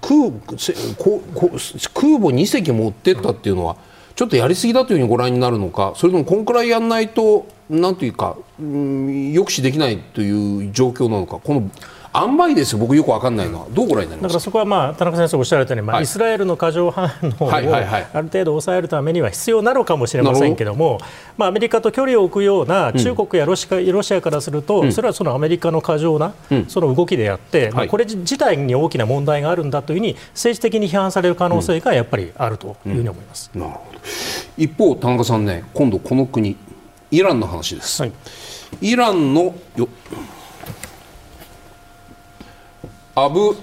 [0.00, 0.30] 空
[1.94, 3.76] 空母2隻持ってったっていうのは、
[4.16, 11.70] ちょっとやりすぎだというふうにご覧になるのかそれともこんくらいやらないとなんというか、うん、抑止できないという状況なのかこの
[12.16, 21.00] 塩梅ですよ、僕よく分かんないのは、どうご覧になりだからそこは、まあ、田中先生おっしゃられたように、まあ、はい、イスラエルの過剰反応をある程度抑えるためには必要なのかもしれませんけれども、
[21.36, 26.34] まあ、アメリカと距離を置くような中国やロシア,、ロシアからすると、うん、それはそのアメリカの過剰な
[26.68, 33.98] その動きであって、うん、まあ、これ自体に大きな問題があるんだというふうに、政治的に批判される可能性がやっぱりあるというふうに思います、なるほど。
[34.56, 36.56] 一方、田中さんね、今度、この国、
[37.10, 38.02] イランの話です。
[38.02, 38.12] はい、
[38.80, 39.88] イランのよ
[43.14, 43.56] アブ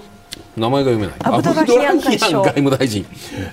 [0.56, 1.16] 名前が読めない。
[1.20, 3.04] アブドラヒアン外務大臣、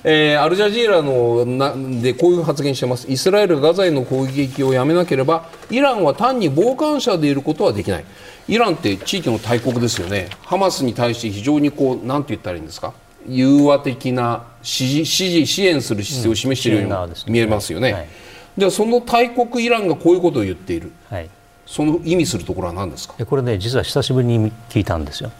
[0.02, 3.10] えー、アルジャジーラのなでこういう発言してます。
[3.10, 8.04] イスラエルがガザへの攻撃をやめなければイランは単に傍観者でいることはできない。
[8.48, 10.28] イランって地域の大国ですよね。
[10.42, 12.94] ハマスに対して非常にこうなんて言ったらいいんですか？
[13.28, 18.08] 融和的な支持支持支援する姿勢を示しているように見えますよね、うんはい、
[18.56, 21.28] ではその大国イランがこういうことを言っている、はい、
[21.66, 23.14] その意味するところは何ですか？
[23.26, 25.30] これね実は久しぶりに聞いたんですよ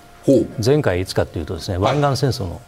[0.64, 2.60] 前回いつかというとですね湾岸戦争の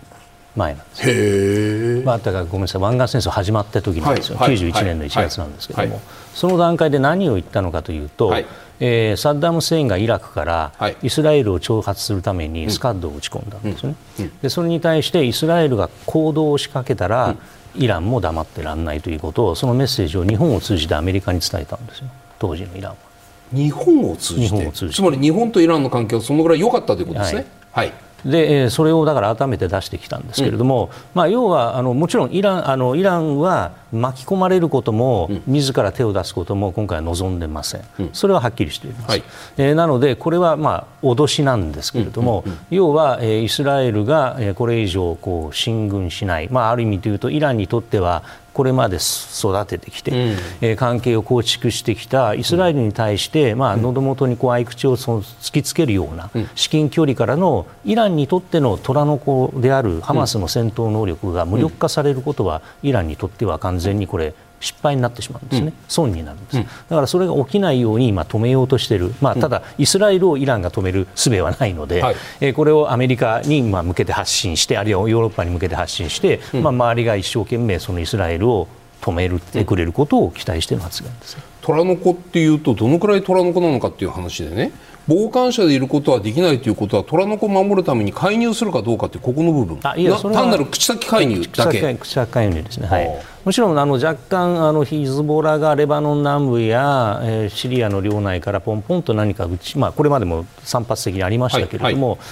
[0.54, 6.02] 前なんですよ、まあ、だからごめんなさい湾岸戦争始まった時なんですよ、はい、91年の1月なんですけども、はい、
[6.34, 8.46] その段階で何を言ったのかというと、はい、
[8.80, 14.24] えー、サッダム・フセインがイラクからイスラエルを挑発するためにスカッドを打ち込んだんですね、うん。
[14.26, 17.34] うん、でそれに対してイスラエルが行動を仕掛けたら、
[17.74, 22.08] イランも黙ってらんないということをそのメッセージを日本を通じてアメリカに伝えたんですよ。
[22.38, 23.11] 当時のイランは。
[23.52, 24.70] 日本を通じて。
[24.72, 27.46] つまり日本とイランの関係はそのぐらい良かったということですね。
[27.72, 27.94] はい、はい。
[28.24, 39.24] でそれをだから改めて出してきたんですけれども、うん、まあ、要はあのもちろんイランあのイランは巻き込まれることも、うん、自ら手を出すことも今回は望んでません、うん、それははっきりしています、はい、
[39.56, 50.16] えー、なので、これはまあ脅しなんですけれども、要は、えー、イスラエルが、えー、これ以上こう進軍しない、まあ、ある意味でいうとイランにとってはこれまで育ててきて、うん、
[50.60, 78.68] えー、関係を構築してきたイスラエルに対して、まあ、喉元にこう合口をその突きつけるような至近距離からのイランにとっての虎の子であるハマスの戦闘能力が無力化されることは、イランにとっては完全にこれ失敗になってしまうんですね、うん、損になるんです、うん、だからそれが起きないように今止めようとしている、まあ、ただ、イスラエルをイランが止める術はないので、はい、えー、これをアメリカにまあ向けて発信してあるいはヨーロッパに向けて発信して、うん、まあ、周りが一生懸命そのイスラエルを
[79.00, 81.36] 止めるてくれることを期待しての発言です。
[81.60, 84.72] 虎の子っていうとどのくらい虎の子なのかっていう話でね。
[85.08, 89.80] 傍観者でいることはできないということは虎の子を守るために介入するかどうかってここの部分。
[89.82, 91.80] あいや単なる口先介入だけ。
[91.96, 102.24] 口先介入ですね、はい、もちろんあの若干あのヒズボラがレバノン南部や、えー、シリアの領内からポンポンと何か打ち、まあ、これまでも散発的にありましたけれども、はいは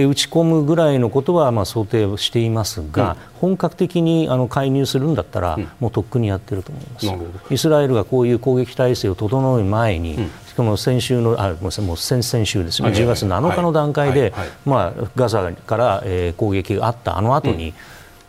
[0.00, 7.54] い、えー、打ち込むぐらいのことはまあ想定していますが、うん、本格的にあの介入するんだったら、うん、もうとっくにやってると思います。
[7.54, 10.30] イスラエルがこういう攻撃体制を整う前に、うん。
[10.58, 14.32] この先週のあもう先々週ですね、10月7日の段階で、
[14.66, 17.74] まあ、ガザから、えー、攻撃があったあの後に、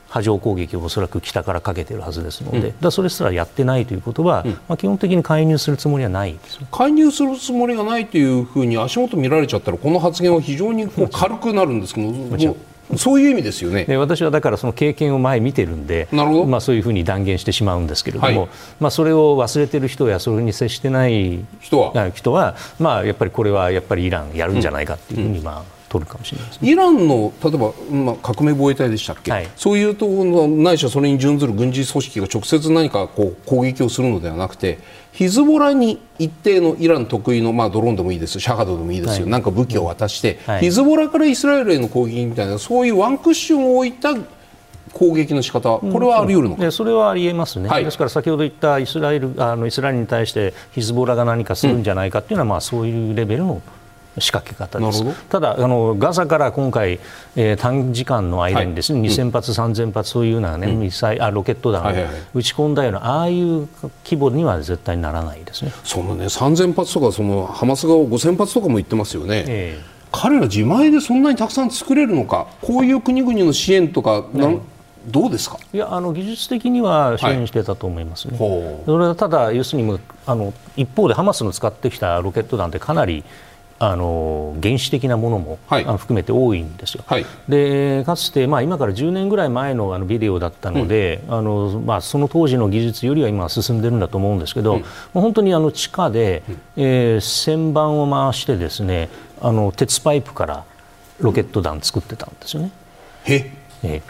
[0.09, 12.57] 波状攻撃をおそらく北からかけているはずですので、うん、だそれすらやってないということは、うん、まあ、基本的に介入するつもりはないです、介入するつもりがないというふうに足元見られちゃったらこの発言は非常にこう軽くなるんですけど
[12.97, 13.85] そういう意味ですよね。
[13.85, 22.09] で私はだからその経験を前見てるんでなるほど、まあ、そういうふうに断言してしまうんですけれども、はい、まあ、それを忘れてる人やそれに接してない人は？
[22.09, 34.79] 人は、まあ、やっぱりこれはやっぱりイランやるんじゃないかっていうふうに、まあ、うん取るかもしれない、ね、イランの例えば、まあ、革命防衛隊でしたっけ、はい、そういうところないしはそれに準ずる軍事組織が直接何かこう攻撃をするのではなくて
[35.11, 44.15] ヒズボラに一定のイラン得意の、まあ、ドローンでもいいですシャハドでもいいですよ、はい、なんか武器を渡して、はい、ヒズボラからイスラエルへの攻撃みたいなそういうワンクッションを置いた
[44.93, 53.61] 攻撃の仕方これはあり得るのか、うん、それはありえますね、はい、ですから先ほど言ったイスラエルあのイスラエルに対してヒズボラが何かするんじゃないかっていうのは、うん、まあ、そういうレベルの
[54.19, 55.03] 仕掛け方です。
[55.29, 56.99] ただあの、ガザから今回、
[57.35, 61.93] えー、短時間の間にですね、はい、2000発、3000発そういうような、ね、ミサイあロケット弾を
[62.33, 63.67] 撃ち込んだような、ああいう
[64.05, 65.71] 規模には絶対ならないですね。
[65.83, 69.43] そのね3000発とかそのハマス側5000発とかも言ってますよね。
[69.47, 74.57] えー彼ら自前でそんなにたくさん作れるのか、こういう国々の支援とか、ね、
[75.05, 75.59] どうですか？
[75.71, 83.23] いやあの技術的には支援してたと思いますね、はい、それはただ、要するにあの一方でハマスの使ってきたロケット弾ってかなり
[83.81, 87.03] あの原始的なものも、はい、含めて多いんですよ。
[87.07, 99.09] はい、でかつて、まあ、今から10年ぐらい前のあのビデオだったので、うん、あのまあ、その当時の技術よりは今進んでるんだと思うんですけど、うん、本当にあの地下で、うん、えー、旋盤を回してですね
[99.41, 100.65] あの鉄パイプから
[101.21, 102.71] ロケット弾作ってたんですよね。
[103.27, 103.51] え
[103.83, 104.01] え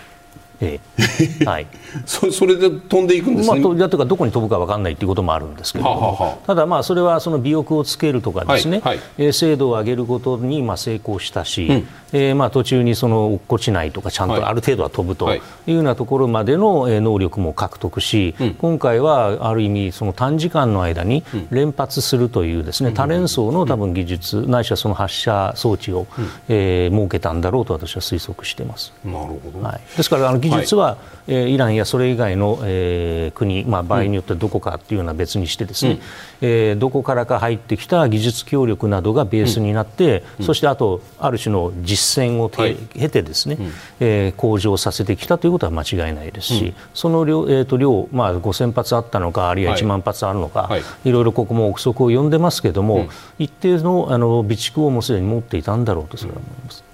[0.62, 1.46] ええ。
[1.46, 1.68] はい、
[2.06, 15.42] そそれで飛んでいくんですね、まあ、だとかどこに飛ぶか分からないということもあるんですけれども、ははただ、まあ、それはその尾翼をつけるとかですね、はいはい、精度を上げることにまあ成功したし、うん、えー、まあ途中にその落っこちないとかちゃんとある程度は飛ぶとい。
[15.68, 28.94] うようなところまでの能力も獲得し、うん、今回はある意味その短時間の間に連発するというですね、多連装の多分技術、ないしはその発射装置を、うん、えー、設けたんだろうと私は推測しています。
[29.04, 36.00] なるほど、はい、ですからあの技術は、はい、えー、イランやそれ以外の、えー、国、まあ、場合によってどこかというような別にしてですね、うん、
[36.42, 43.68] えー、どこからか入ってきた技術協力などがベースになって、うん、そしてあとある種の実践を経てですね、はい、
[44.00, 53.08] えー、向上させてきたということは間違いないですし、うん、その量,、えーと、量、まあ、5000発あったのかあるいは1万発あるのか、はい、いろいろここも憶測を呼んでますけれども、
[53.38, 56.89] 一定のあの備蓄をもうすでに持っていたんだろうとそれは思います。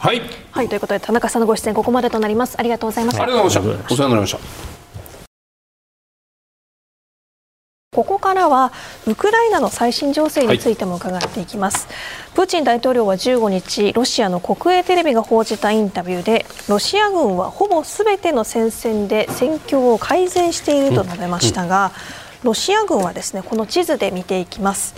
[0.00, 2.58] はい、はい、ということで田中さんのご出演ここまでとなります。
[2.58, 3.22] ありがとうございました。
[3.22, 3.94] ありがとうございました。
[3.94, 4.38] お世話になりました。
[7.92, 8.72] ここからは
[9.06, 21.92] ウクライナの最新情勢についても伺っていきます、はい、プーチン大統領は15日ロシアの国営テレビが報じたインタビューでロシア軍はほぼすべての戦線で戦況を改善していると述べましたが、
[22.42, 24.94] ロシア軍はですねこの地図で見ていきます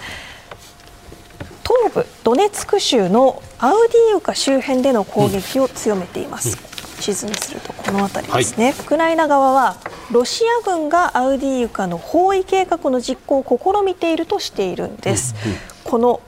[1.85, 9.77] 東部ドネツク州のアウディーウカ周辺での攻撃を強めています、うん、地図にするとこの辺りですね、はい、ウクライナ側は
[10.11, 16.21] ロシア軍がアウディーウカの包囲計画の実行を試みているとしているんです、うんうん、この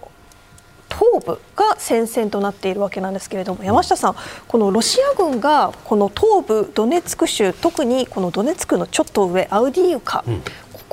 [0.88, 10.24] 東部が戦線となっているわけなんですけれども山下さん、このロシア軍がこの東部ドネツク州特にこのドネツクのちょっと上アウディーウカ、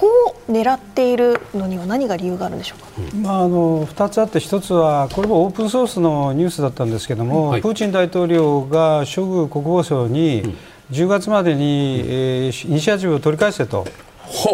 [0.02, 10.58] こを狙っているのには何が理由があるんでしょうか、まあ、あの2つあって、1つはこれもオープンソースのニュースだったんですけども、はい、プーチン大統領がショグ国防相に
[10.92, 13.86] 10月までに、えー、イニシアチブを取り返せと。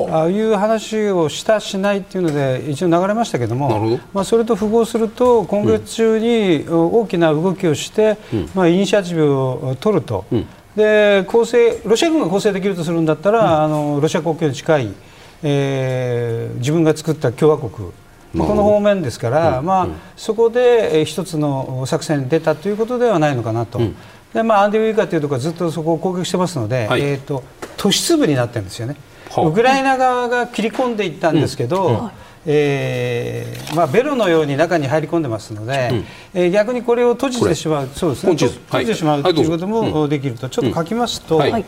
[0.09, 14.93] ああいう話をしたしないっていうので一応流れましたけどもまあ、それと符合すると今月中に大きな動きをして、うん、まあ、イニシアチブを取ると、うん、で攻勢ロシア軍が攻勢できるとするんだったら、うん、あのロシア国境に近い
[15.43, 17.91] えー、自分が作った共和国。
[18.37, 23.95] この方面ですから、うん、まあ、うん、そこで一つの作戦に出たということではないのかなと、うん、
[24.33, 27.43] でまあ、アンディ・ウィーカーというところはずっとそこを攻撃してますので、はい、えーと、
[27.77, 28.97] 都市部になってるんですよね、
[29.37, 32.11] ウクライナ側が切り込んでいったんですけど、
[32.45, 38.33] えーまあ、ベロのように中に入り込んでますので、うん、えー、逆にこれを閉じてしまうそうですね。
[38.35, 41.65] 閉じてしまう、ということもできると、ちょっと書きますと、はい、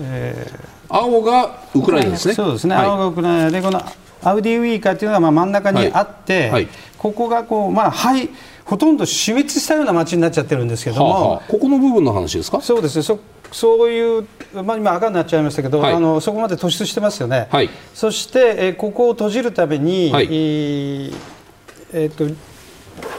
[0.00, 2.34] えー青がウクライナですね。
[2.34, 2.74] そうですね。
[2.74, 3.82] はい、青がウクライナでこの
[4.22, 6.68] アウディウィーカーというのがまあ真ん中にあって、はいはい、
[6.98, 8.28] ここがこうまあはい
[8.64, 12.60] ほとんど死滅したような街になっちゃってるんですけども、はあはあ、ここの部分の話ですか？
[12.60, 13.02] そうですね。
[13.02, 13.20] そ
[13.52, 14.26] そういう、
[14.64, 17.48] まあ、今赤になっちゃいましたけど、あのそこまで突出してますよね。
[17.94, 21.14] そして、えここを閉じるために、はい、えー、
[21.92, 22.24] えー、っと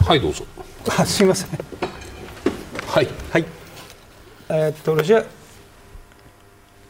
[0.04, 0.44] はいどうぞ。
[1.00, 1.50] あすみません。
[2.88, 3.46] はいはい。
[4.50, 5.24] えー、っとロシア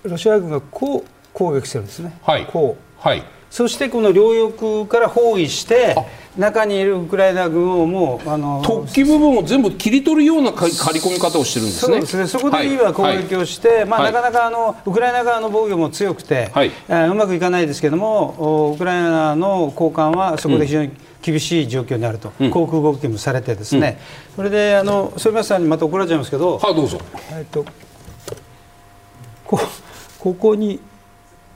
[0.10, 5.96] ロシア軍がこう攻撃してるんですね、はい、こう、はい、そしてこの両翼から包囲して
[6.38, 11.94] 中にいるウクライナ軍をもうあの突起部分を全部切り取るような刈り込み方をしてるんですね。
[11.94, 12.28] そうですね。
[12.28, 27.00] そこで今攻撃をして、はい、まあ、なかなかあのウクライナ側の防御も強くて、はい、えー、うまくいかないですけどもウクライナの高官はそこで非常に、厳しい状況にあると、うん、航空動きもされてですね、うん、それであの反町さんにまた怒られちゃいますけど、はい、どうぞ。
[27.32, 27.66] えっと
[29.44, 29.87] こう
[30.20, 30.80] ここに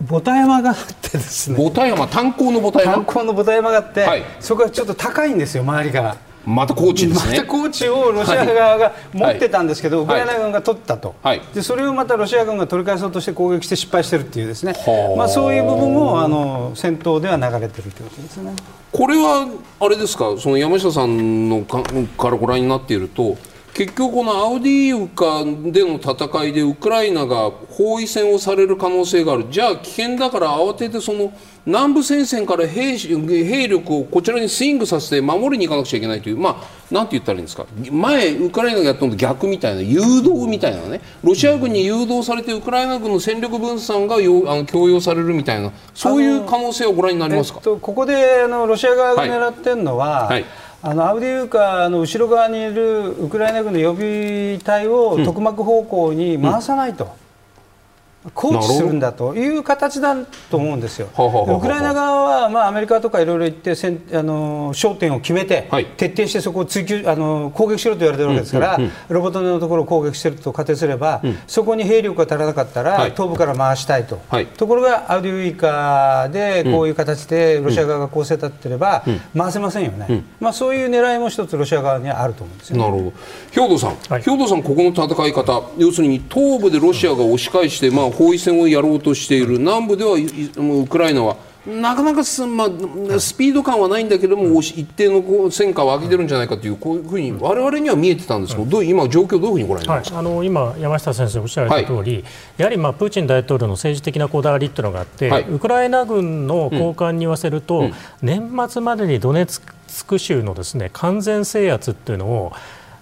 [0.02, 1.58] ボタ山があってですね。
[1.58, 7.38] ボタ山炭鉱のボタ山炭鉱のボタ山があって、はい、そこがちょっと高いんですよ周りからまた高知ですね。
[7.38, 14.74] また高知をロシア側が持ってたんですけど、はい、ウクライナ軍が取ったと、はい、でそれをまたロシア軍が取り返そうとして攻撃して失敗してるっていうですね、
[15.16, 18.54] まあ、そういう部分もあの戦闘では流れてるということですね。
[18.92, 19.48] これは
[19.80, 20.36] あれですか？
[20.40, 21.84] その山下さんのか
[22.18, 23.38] からご覧になっていると
[23.74, 29.46] 結局このアウディーウカでの戦いでウクライナが包囲戦をされる可能性がある。
[29.50, 31.32] じゃあ危険だから慌ててその
[31.66, 36.38] 南部戦線から兵兵力をこちらにスイングさせて守りに行かなくちゃいけないという。
[36.38, 37.66] まあなんて言ったらいいんですか？
[37.90, 40.82] 前ウクライナがやったのと逆みたいな誘導みたいな。
[40.90, 50.28] ねロシア軍に誘導されてウクライナ軍の戦力分散がよあの強要されるみたいなそういう可能性をご覧になりますか、えっと、ここであのロシア側が狙ってるのは、はい。
[50.28, 50.46] はい
[50.84, 57.16] あのアウディーウカの後ろ側にいるウクライナ軍の予備隊を特幕方向に回さないと、
[58.36, 60.16] 放置するんだという形だ
[60.50, 61.08] と思うんですよ。
[61.08, 79.04] ウクライナ側は、まあ、アメリカとかいろいろ言ってせんあの焦点を決めて、はい、徹底してそこを追求あの攻撃しろと言われてるわけですから、うんうんうん、ロボットのところを攻撃してると仮定すれば、うん、そこに兵力が足らなかったら、はい、東部から回したいと、はい、ところがアウディウイカでこういう形でロシア側が攻勢立ってれば、
[79.36, 83.14] 回せませんよね、うん、まあ、そういう狙いも一つロシア側にはあると思うんですよ、ね、なるほど。
[83.52, 89.60] 兵頭さん、兵頭さん、ここの戦い方要するに東部でロシアが押し返して、まあ、包囲戦をやろうとしている。
[89.60, 102.24] 南部ではウクライナはなかなかス,、まあ、スピード感はないんだけども、一定の戦果を上げてるんじゃないかというこういうふうに我々には見えてたんですけど、どう今、状況どういうふうにご覧になりますか、はい、あの今、山下先生おっしゃられた通り、はい、
[102.58, 107.94] やはりまあプーチン大統領の政治的なこだわりというのがあって、はい、ウクライナ軍の高官に言わせると、うん、
[108.24, 109.62] 年末までにドネツ
[110.08, 112.54] ク州のですね完全制圧っていうのを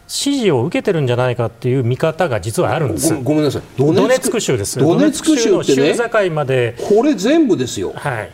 [0.09, 3.13] 支持を受けてるんじゃないかっていう見方が実はあるんです。
[3.13, 3.61] ごめんなさい。
[3.77, 4.57] ドネツク州。
[4.57, 4.79] です。
[4.79, 5.93] ドネツク州ってね。
[5.93, 6.75] 州境まで。
[6.79, 7.93] これ全部ですよ。
[7.95, 8.31] はい。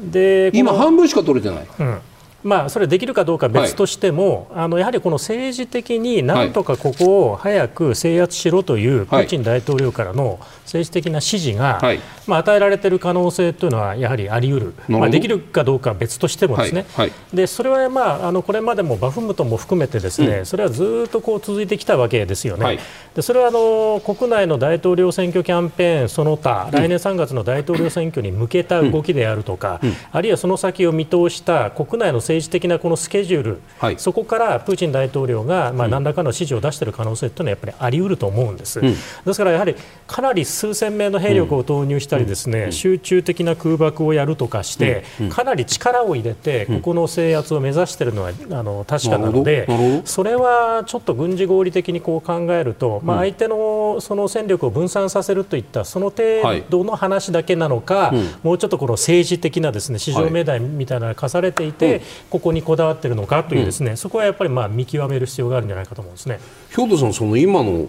[0.00, 2.00] で今半分しか取れてない、うん。
[2.42, 22.78] まあ、それできるかどうか別としても、はい、あのやはりこの政治的になんとかここを早く制圧しろというプーチン大統領からの政治的な指示が、はい、まあ、与えられている可能性というのはやはりあり得る、まあ、できるかどうかは別としてもですね、はい、でそれは、まあ、あのこれまでもバフムトも含めてですね、うん、それはずっとこう続いてきたわけですよね。
[23.14, 29.88] でそれはあの国内の大統領選挙キャンペーンその他、来年3月の大統領選挙に向けた動きであるとか、うん。
[29.90, 38.80] うん、あるいはその先を見通した国内の政治的なこのスケジュール、そこからプーチン大統領が、まあ、何らかの指示を出している可能性というのはやっぱりあり得ると思うんです。
[38.80, 49.66] ですからやはりかなり数千名の兵力を投入したりですね、集中的な空爆をやるとかして、かなり力を入れてここの制圧を目指しているのはあの確かなので
[50.04, 53.56] それはちょっと軍事合理的にこう考えると、まあ、相手の
[54.00, 56.24] その戦力を分散させるといったその程
[56.70, 61.74] 度の話だけなのか、もうちょっとこの政治的なですね市場命題みたいなのが課されてい。
[61.74, 66.38] て、ここにこだわっているのかというですね、そこはやっぱりまあ見極める必要があるんじゃないかと思うんですね。
[66.70, 67.88] 兵頭さんその今の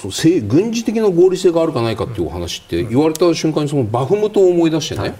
[0.00, 5.14] そそ軍事的な合理性があるかないかっていうお話って言われた瞬間にそのバフムトを思い出してね、はい、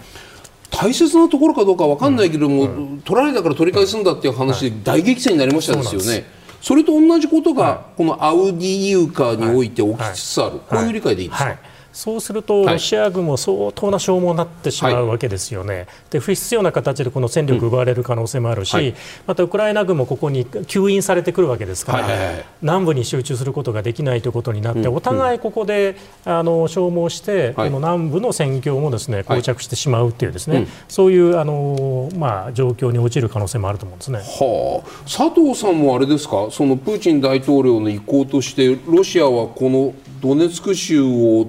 [0.71, 2.65] 大切なところかどうか分かんないけども、う
[2.95, 6.25] ん、取られたから取り返すんだっていう話で大激戦になりましたですよね。
[6.65, 11.55] それと同じことが、このアウディイウカにおいて起きつつある、こういう理解でいいですか、
[11.95, 18.95] そうすると、ロシア軍も相当な消耗になってしまうわけですよね、はい、で不必要な形でこの戦力奪われる可能性もあるし、うんはい、
[19.27, 36.49] またウクライナ軍もここに吸引されてくるわけですから、はいはいはい、南部に集中することができないということになって、うん、お互いここであの消耗して、この南部の戦況もですね膠着してしまうというですね、はい、そういうあの、まあ、状況に陥る可能性もあると思うんですね、はあ、佐藤さんもあれですか？
[36.51, 41.47] そのプーチン大統領の意向としてロシアはこのドネツク州を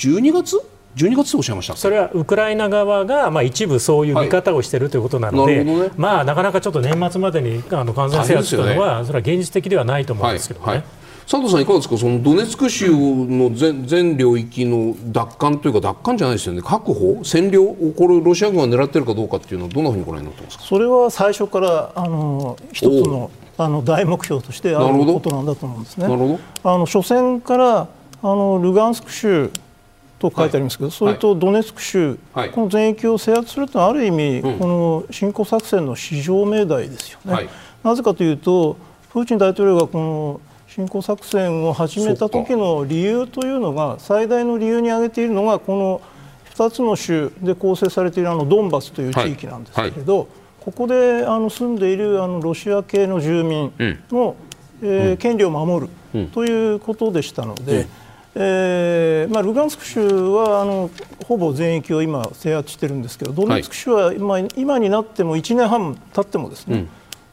[0.00, 0.56] 12月
[0.96, 5.64] ？12月とおっしゃいましたそれはウクライナ側が、まあ、一部そういう見方をしているということなので、はい。
[5.64, 10.66] ね、まあ、なかなかちょっと年末までにあの完全制圧というのは、ね、それは現実的ではないと思うんですけどね。
[10.66, 10.76] はい。
[10.78, 10.84] はい。
[11.30, 20.64] 佐藤さん、いかがですか、そのドネツク州の全全領域の奪還というか、奪還じゃないですよね、確保、占領、これ、ロシア軍が狙っているかどうかっていうのは、どんなふうにご覧になってますか？
[20.64, 26.08] それは最初からあの一つのあの大目標としてあることなんだと思うんですね。
[26.08, 26.68] なるほど。
[26.68, 27.88] あの初戦から
[28.22, 29.50] あのルガンスク州
[30.20, 34.68] と書いてありますけど、はい、それとドネツク州、はい、この全域を制圧するというのはある意味、こ
[35.08, 37.48] の侵攻作戦の至上命題ですよね、はい、
[37.82, 38.76] なぜかというと
[39.12, 46.02] プーチン大統領がこの侵攻作戦を始めた時の理由というのが最大の理由に挙げているのがこの
[46.54, 50.28] 2つの州で構成されているあのドンバスという地域なんですけれど、
[50.60, 53.72] ここであの住んでいるあのロシア系の住民
[54.10, 54.36] の、
[54.82, 57.80] うん、えー、権利を守るということでしたので。
[57.80, 57.88] うん
[58.34, 60.88] えーまあ、ルガンスク州はあの
[61.26, 66.88] ほぼ全域を今制圧してるんですけどドネツク州は今,、今になっても1年半経ってもですね、うん、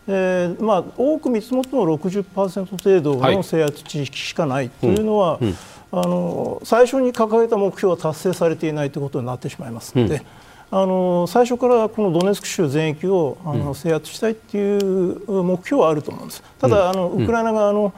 [0.07, 5.55] えー、まあ、多く見積もっても60%程度の制圧地域しかないというのは、はいうん、
[5.91, 9.95] あの最初に掲げた目標は達成されていないということになってしまいます。
[9.95, 10.23] ので、
[10.71, 16.41] うん、あの最初からこのドネツク州全域をあの制圧したいという目標はあると思うんです。
[16.59, 17.93] ただあのウクライナ側の、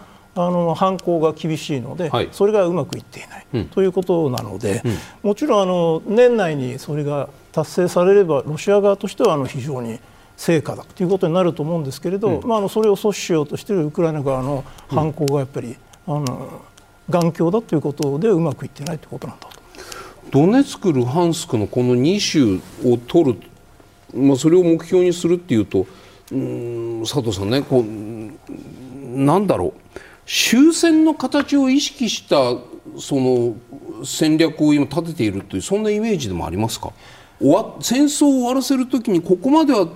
[0.46, 4.98] あの犯行が厳しいので、はい、それがうまくいっていない、うん、ということなので、うん、
[5.30, 10.00] もちろんあの年内にそれが達成されればロシア側としてはあの非常に
[10.38, 15.76] 成果だということになると思うんですけれど、うん、まあ、あのそれを阻止しようとしているウクライナ側の犯行がやっぱり、
[16.08, 16.62] あの
[17.10, 19.60] 頑強だということでうまくいってないということなんだと。
[20.32, 23.42] ドネツク、ルハンスクのこの2州を取る、
[24.14, 25.88] まあ、それを目標にするっていうと
[26.32, 27.84] うん佐藤さんねこう
[29.18, 29.89] なんだろう
[30.32, 32.56] 終戦の形を意識した
[33.00, 33.56] その
[34.06, 36.94] 戦略を今立てているというそんなイメージでもありますか？
[37.40, 39.88] 終わ戦争を終わらせるときにここまでは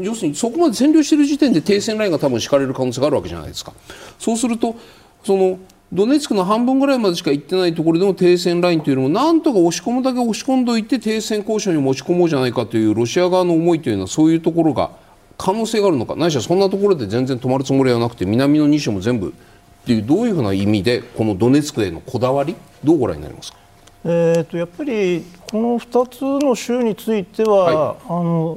[0.00, 3.72] 要するにそこまで占領している時点で停戦ラインが多分敷かれる可能性があるわけじゃないですか。
[4.16, 4.76] そうすると
[5.24, 5.58] その
[5.92, 14.92] ドネツクの半分ぐらいまでしか行ってないところでも停戦ラインというのもなんとか押し込むだけ押し込んでおいて停戦交渉に持ち込もうじゃないかというロシア側の思いというのはそういうところが
[15.36, 19.34] 可能性があるのかないしはそんなところで全然止まるつもりはなくて南の2州も全部
[19.82, 22.54] っていうどういうふうな意味でこのドネツクへのこだわり
[22.84, 23.58] どうご覧になりますか？
[24.04, 28.56] えーと、やっぱりこの2つの州については、はい、あの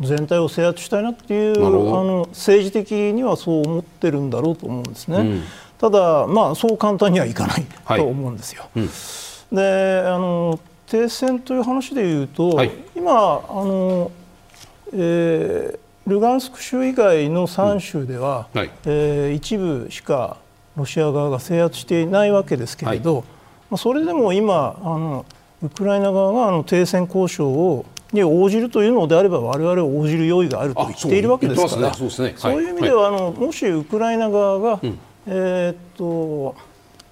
[0.00, 5.16] 全体を制圧したいなっていうあの政治的にはそう思ってるんだろうと思うんですね。
[5.18, 5.42] うん、
[5.78, 8.68] ただ、まあ、そう簡単にはいかない、はい、と思うんですよ。
[8.76, 8.88] うん、
[9.56, 13.14] であの停戦という話でいうと、はい、今あ
[13.64, 14.10] の、
[14.92, 18.60] えー、ルガンスク州以外の3州では、うん。
[18.60, 20.36] はい、えー、一部しか
[20.76, 23.24] ロシア側が制圧していないわけですけれど、
[23.70, 25.26] まあ、それでも今あの
[25.62, 36.54] ウクライナ側があの停戦交渉をに応じるというのであれば我々は応じる用意があると言っているわけですからそういう意味では、あのもしウクライナ側が、うん、えー、っと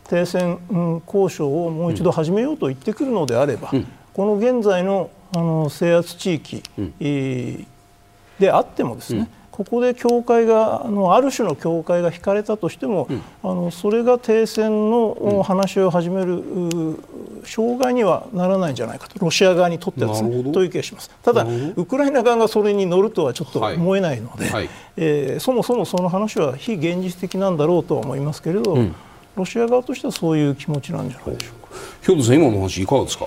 [0.09, 0.59] 停戦、
[1.07, 9.31] 交渉をもう一度始めようと言ってくるのであれば、うん、この現在のあの制圧地域、うん、であってもですね、
[9.61, 17.05] ここで境界があのある種の境界が引かれたとしても、うん、あのそれが停戦の話を始める、うん、
[17.45, 19.19] 障害にはならないんじゃないかと。
[19.19, 21.11] ロシア側にとってはですねという気がします。
[21.23, 21.47] ただ
[21.77, 24.53] ウクライナ側がそれに乗るとはちょっと思えないので、はい。
[24.53, 28.95] はい、えー、そもそもその話は非現実的なんだろうとは思いますけれど、うん、
[29.37, 31.77] ロシア側としてはそういう気持ちなんじゃないでしょうか。
[32.01, 33.27] 兵藤さん今の話いかがですか？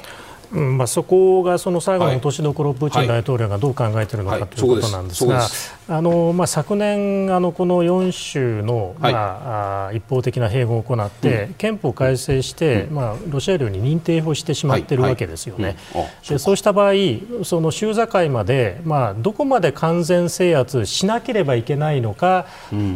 [0.54, 5.48] うんまあ、そこがその最後の落としどころ、プーチン大統領がどう考えているのかということなんですが、
[5.88, 15.76] あのまあ、昨年あの、この4州の、まあ一方的な併合を行って、憲法改正して、まあ、ロシア領に認定をしてしまっているわけですよね。
[16.28, 16.94] でそうした場合、
[17.44, 22.46] その州境まで、まあ、どこまで完全制圧しなければいけないのか、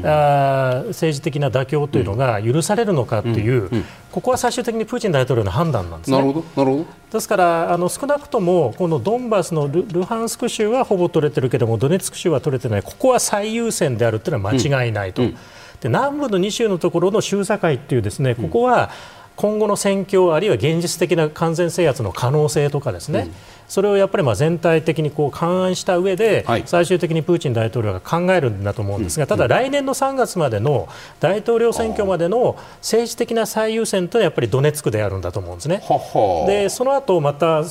[0.03, 3.69] あ政治的な妥協というのが許されるのかという、
[4.11, 6.17] ここは最終的にプーチン大統領の判断なんですね。
[6.17, 15.21] なるほどなるほどですからあの少なくともこのドンバスのルルハンスク州はほぼ取れてるけどもドネツク州は取れてないここは最優先であるというのは間違いないと。
[15.21, 18.89] うんうん、で南部の2州のところの州境っていうですねここは
[19.35, 23.33] 今後の戦況あるいは現実的な完全制圧の可能性とかですね、うん
[23.67, 30.87] それをやっぱりまあ全体的にこう勘案した上で、最終的にプーチン大統領が考えるんだと思うんですが、ただ来年の3月までの
[31.19, 35.81] 大統領選挙までの政治的な最優先というのはやっぱりドネツクであるんだと思うんですね。
[36.47, 37.63] でその後またあ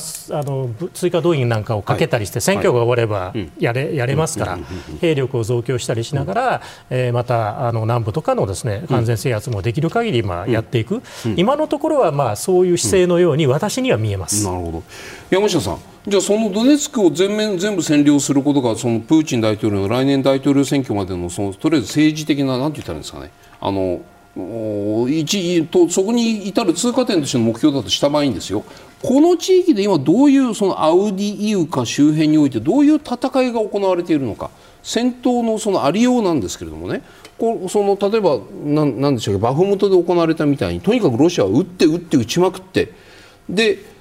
[0.43, 4.59] の追加動員なんかをかけたりして、選挙が終わればやれやれますから、
[5.01, 11.01] 兵力を増強したりしながら、えー、またあの南部とかのですね完全制圧もできる限りまあやっていく、
[11.35, 14.45] 今のところはまあそういう姿勢のように私には見えます。
[14.45, 14.83] なるほど。
[15.29, 23.29] 山下さんじゃあそのドネツクを全面全部占領することがそのプーチン大統領の来年大統領選挙までのそのとりあえず政治的ななんて言ったらいいんですかね。
[23.59, 23.99] あの
[25.09, 28.63] 一とそこに至る通過点としての目標だとした場合にですよ。
[29.03, 34.49] この地域で今どういうそのアウディイウカ周辺においてどういう戦いが行われているのか。
[34.83, 37.01] 戦闘のそのありようなんですけれどもね。
[37.37, 42.93] こその例えばななんでしょうバフムトで行われたみたいにとにかくロシアは撃って撃って撃ちまくって
[43.49, 43.96] で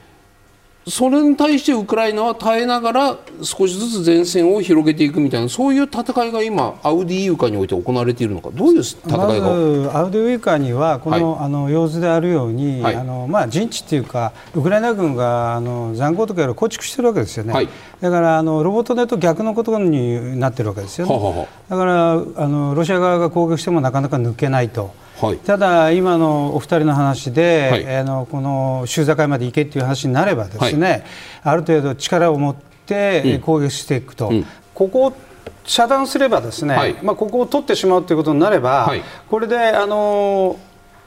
[0.89, 8.51] それに対してウクライナは耐えながら少しずつ前線を広げていくみたいなそういう戦いが今アウディイウカにおいて行われているのか。
[8.53, 17.69] どういう戦いが、ま、アウディイウカにはこのはい、あの様子であるように、はい、あのまあ、陣地っていうかウクライナ軍があの残壕とか構築してるわけですよね、はい、
[18.01, 22.17] だからあのロボットネと逆のことになってるわけですよね、だからあ
[22.49, 24.95] のロシア側が攻撃してもなかなか抜けないと。
[25.21, 31.03] はい、ただ、今のお二人の話で、はい、あのこの州境まで行けという話になればですね、はい、
[31.43, 32.57] ある程度力を持っ
[32.87, 35.17] て攻撃していくと、うん、ここを
[35.65, 38.93] 遮断すればですね、まあ、ここを取ってしまうということになれば、
[39.29, 40.59] これであの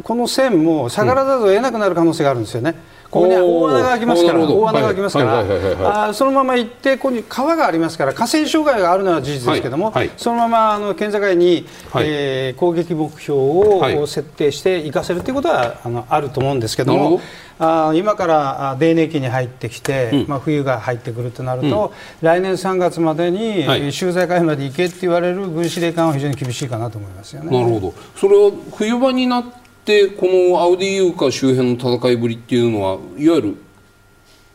[0.03, 2.75] この線も下がらざるを得なくなる可能性があるんですよね。
[3.11, 9.93] ここに大穴が開きますから、大穴が開きますから、あそのまま行って、ここに川がありますから、河川障害があるのは事実ですけれども、はい。
[9.95, 17.21] はい、そのままあの県境に、はい、えー、攻撃目標を設定して行かせるということはあのあると思うんですけども。
[17.61, 21.91] あ今から泥濘期に入ってきて、うん、まあ、冬が入ってくるとなると、
[22.21, 27.51] うん、来年3月までに州境まで行けって言われる軍司令官は非常に厳しいかなと思いますよね。
[27.51, 27.93] なるほど。
[28.15, 29.43] それは冬場になっ
[29.89, 33.57] ってこのアウディユーカ周辺の戦いぶりっていうのはいわゆる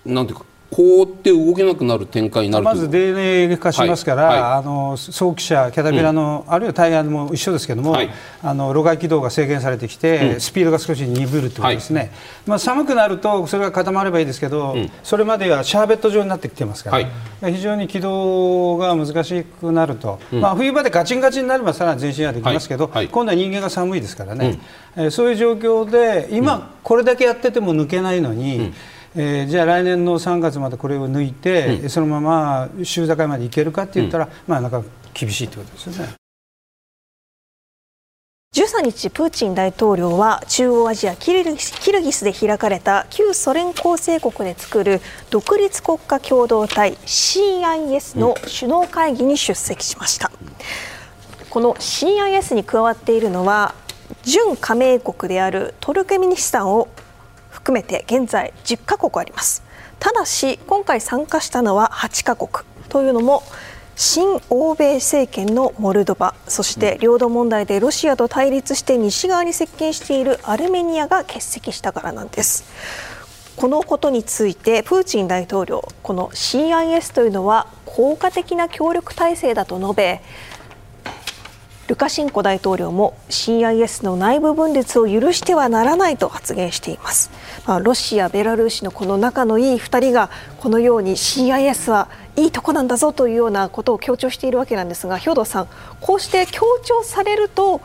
[0.06, 0.44] なんていうか
[0.74, 4.40] 凍って動けなくなる展開になるまず DNA 化しますから、はい。
[4.40, 8.10] はい、あの早期車、キャタピラの、うん、あるいはタイヤも一緒ですけども、はい、
[8.42, 12.10] あの路外軌道が制限されてきて、うん、スピードが少し鈍るということですね、
[12.44, 16.98] まあ、寒くなるとそれが固まればいいですけど、うん、それまではシャーベット状になってきてますか
[17.40, 24.58] ら、非常に軌道が難しくなると、まあ、冬場でガチンガチンになればさらに前進はできますけど、今度は人間が寒いですからね、
[24.96, 28.72] えー、そういう状況で今、これだけやってても抜けないのに、
[29.16, 36.14] えー、じゃあ来年の3月までこれを抜いて、うん、そのまま週境までいけるかって言ったら、うん、まあなんか厳しいってことですよね。
[38.54, 41.58] 13日、プーチン大統領は中央アジアキルギ
[42.12, 45.00] スで開かれた旧ソ連構成国で作る
[45.30, 50.30] 独立国家共同体 CIS の首脳会議に出席しました。
[51.50, 53.74] この CIS に加わっているのは
[54.22, 56.88] 準加盟国であるトルクメニスタンを
[57.64, 59.62] 含めて現在10カ国あります。
[59.98, 62.50] ただし今回参加したのは8カ国。
[62.90, 63.42] というのも
[63.96, 72.64] 新欧米政権のモルドバそして領土問題でロシアと対立して西側に接近しているアルメニアが欠席したからなんです。
[73.56, 80.20] このことについてプーチン大統領この CIS というのは効果的な協力体制だと述べ
[81.86, 87.30] ルカシンコ大統領も CIS の内部分裂を許してはならないと発言しています、
[87.66, 90.30] まあ、ロシア、ベラルーシのこの仲のいい2人が
[90.60, 95.68] このように CIS はいいとこなんだぞというようなことを強調しているわけなんですが兵頭さん、
[96.00, 97.80] こうして強調されると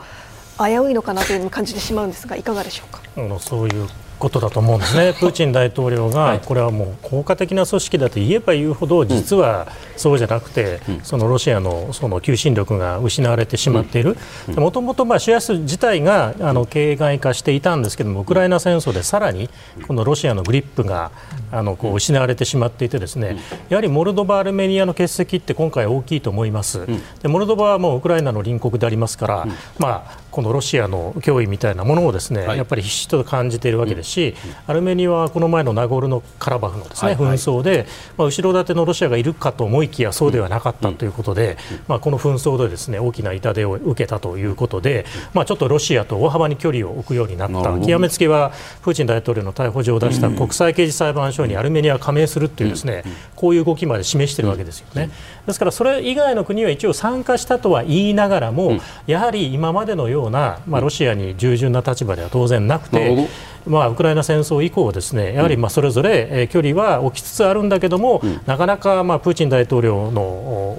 [0.58, 3.38] 危ういのかなという感じてしまうんですがいかがでしょうか？
[3.38, 3.88] そういう
[4.20, 9.66] ことだと思うんですね、プーチン大統領がこれはもう効果的な組織だと言えば言うほど、実は
[9.96, 14.16] そうじゃなくて、そのロシアのその求心力が失われてしまっている、
[14.54, 19.48] もともとシアス自体があの形骸化していたんですけども、ウクライナ戦争でさらに
[19.88, 21.10] このロシアのグリップが
[21.50, 23.38] あのこう失われてしまっていて、ですね
[23.70, 26.86] やはりモルドバ、アルメニアの欠席って今回大きいと思います、
[27.22, 29.46] でモルドバはもうウクライナの隣国でありますから、
[29.78, 34.34] まあ、このロシアの脅威みたいなものをですね、やっぱり必死と感じているわけですし、
[34.66, 41.56] アルメニアはこの前のナゴルノカラバフのですね、紛争で、まあ、後ろ盾のロシアがいるかと思いきやそうではなかったということで、
[41.88, 45.04] まあ、この紛争でですね大きな痛手を受けたということで、
[45.34, 47.78] まあ、ちょっとロシアと大幅に距離を置くようになった。
[47.80, 48.52] 極めつけは
[48.82, 53.04] プーチン大統領の逮捕状を出した国際刑事裁判所にアルメニアが加盟するというですね
[53.36, 55.10] こういう動きまで示しているわけですよね。
[55.46, 63.28] ですからそれ以外の国は一応参加したとは言いながらも、やはり今までのような、まあ、ロシアに従順な立場では当然なくて。
[63.66, 70.76] まあ、ウクライナ戦争以降、ですねやはりまあそれぞれ距離は置きつつあるんだけども、うん、なかなかまあプーチン大統領の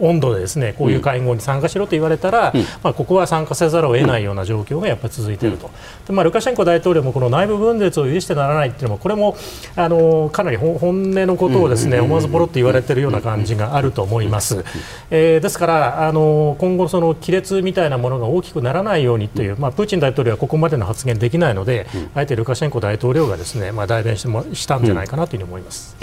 [0.00, 5.70] 温度でですねこういう会合に参加しろと言われたら、うん、まあ、ここは参加せざるを得ないような状況がやっぱり続いていると、
[6.06, 9.36] でまあ、ルカシェンコ大統領もこの内部分裂を許してならないというのもこれも
[9.76, 14.64] あのかなり本音のことをですね思わずポロっと言われているような感じがあると思います。
[15.10, 25.96] えー、ですからあの今後、その亀裂みたいなものが大きくならないようにという、まあ、プーチン大統領はここまでの発言できないので、あえてルカシェンコ大統領がですね、まあ、代弁してもしたんじゃないかなというふうに思います。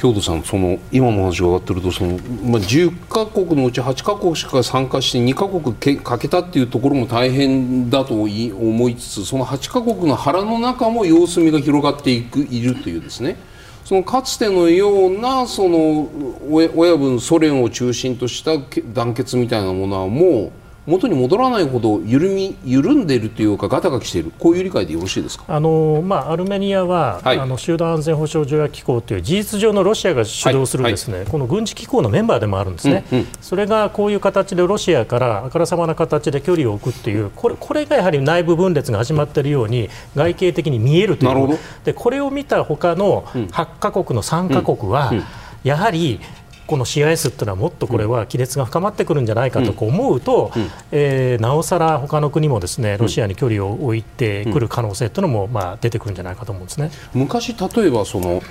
[0.00, 13.36] 兵頭さん、その今の話が上がってるとその、まあ、10か国のうち8か国しか参加して2か国けかけたっていうところも大変だと思いつつその8か国の腹の中も様子見が広がっていくいるというですね
[13.84, 16.08] そのかつてのようなその
[16.48, 18.52] 親分ソ連を中心とした
[18.92, 20.52] 団結みたいなものはもう
[20.88, 24.32] 元に戻らないほど緩み緩んでいるというかガタガキしている。
[24.38, 25.44] こういう理解でよろしいですか？
[25.46, 31.22] あの、まあ、アルメニアは、はい、あの集団安全保障条約機構という事実上のロシアが主導するですね、はい。
[31.24, 37.30] はい、この軍事機構のメンバーでもあるんですね、うんうん、それがこういう形でロシアからあからさまな形で距離を置くっていう。
[37.36, 41.58] これこれがやはり内部分裂が始まっているように外形的に見えるという。
[41.84, 45.18] でこれを見た他の8か国の3か国は、うん。
[45.18, 45.24] うん、
[45.64, 46.20] やはり
[46.68, 56.90] この CIS っていうのはもっとこれは亀裂が深まってくるんじゃないかと思うと、うん、えー、なおさら他の国もですねロシアに距離を置いてくる可能性というのもまあ出てくるんじゃないかと思うんですね。
[57.14, 58.42] 昔、例えばその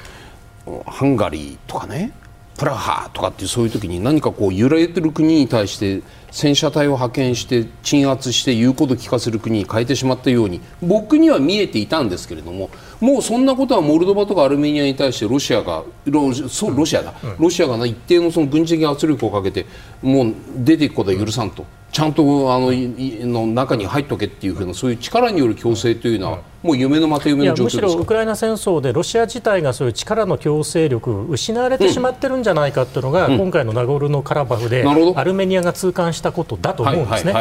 [0.88, 2.12] ハンガリーとかね
[2.58, 6.02] プラハとかっていうそういう時に何かこう揺られてる国に対して
[6.32, 19.68] 戦車隊を派遣して鎮圧して言うことを聞かせる国に変えてしまったように僕には見えていたんですけれどももうそんなことはモルドバとかアルメニアに対してロシアがロロシアだ、ロシアが一定のその軍事的圧力をかけて
[20.02, 21.66] もう出ていくことは許さんと。
[21.92, 34.86] ちゃんとあのの中に入っとけっていうふうなそういう力による強制というのは、もう夢のまた夢の状況むしろウクライナ戦争でロシア自体がそういう力の強制力失われてしまってるんじゃないかというのが、うん、今回のナゴルノカラバフで
[35.16, 37.34] アルメニアが痛感したことだと思うんですね。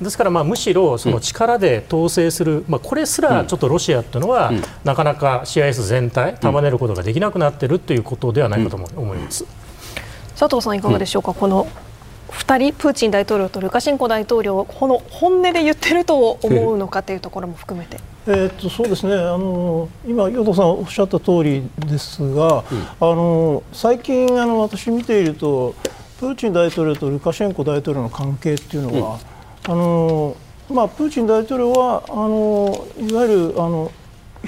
[0.00, 9.44] ですからまあむしろその力で統制する、まあ、これすらちょっとロシアというのは、うん、なかなか CIS 全体束ねることができなくなっているということではないかと思います。
[10.38, 11.66] 佐藤さんいかがでしょうか、この
[12.34, 17.98] 2人プーチン大統領とルカシェンコ大統領この本音で言ってると思うのかというところも含めて。
[18.26, 19.14] えー、とそうですね。
[19.14, 25.74] あの今、与党さんおっしゃった通りですが、うん、あの最近あの私見ていると
[26.18, 29.18] プーチン大統領とルカシェンコ大統領の関係っていうのは、
[29.66, 30.36] うん、あの
[30.70, 33.92] まあ、プーチン大統領はあのいわゆるあの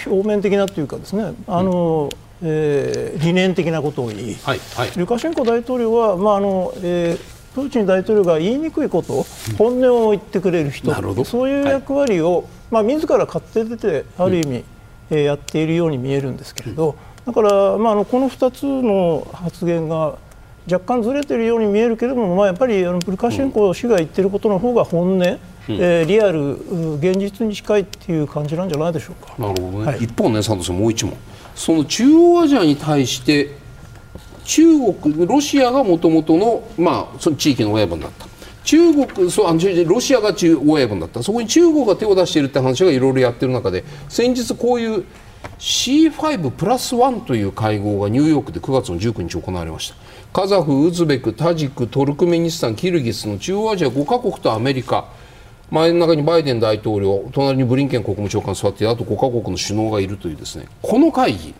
[0.07, 2.09] 表面的なというかですねあの、
[2.43, 9.25] うん、えー、理念的なことを言い、はいはい、ルカシェンコ大統領は、まああのえープーチン大統領が言いにくいこと、
[9.57, 10.93] 本音を言ってくれる人、
[11.25, 14.65] そういう役割を、はいまあ、自ら勝手出てある意味、
[15.11, 20.19] えやっているように見えるんですけれど、だから、まあ、あのこの2つの発言が
[20.71, 25.23] 若干ずれているように見えるけれども、まあ、やっぱりあのルカシェンコ氏が言っていることの方が本音、うん、
[25.71, 26.57] えー、リアル、
[26.97, 29.35] 現実に近いっていう感じなんじゃないでしょうか。
[29.39, 31.17] なるほどね、はい、一方ね、佐藤さん、もう一問、
[31.55, 33.65] その中央アジアに対して
[34.47, 38.27] 中国、ロシアがもともとの,、まあその地域の親分だった。
[38.65, 41.23] 中国そうあのロシアが中親分だった。
[41.23, 45.05] そこに中国が手を出しているって話がいろいろやってる中で先日こういう
[45.59, 49.97] C5 プラス1という会合がニューヨークで9月の19日行われました。
[50.33, 55.07] カザフ、ウズベク、タジク、トルクメニスタン、キルギスの中央アジア5カ国とアメリカ。
[55.71, 61.55] 前の中にバイデン大統領隣にブリンケン国務長官座ってあと5カ国の首脳がいるというですねこの会議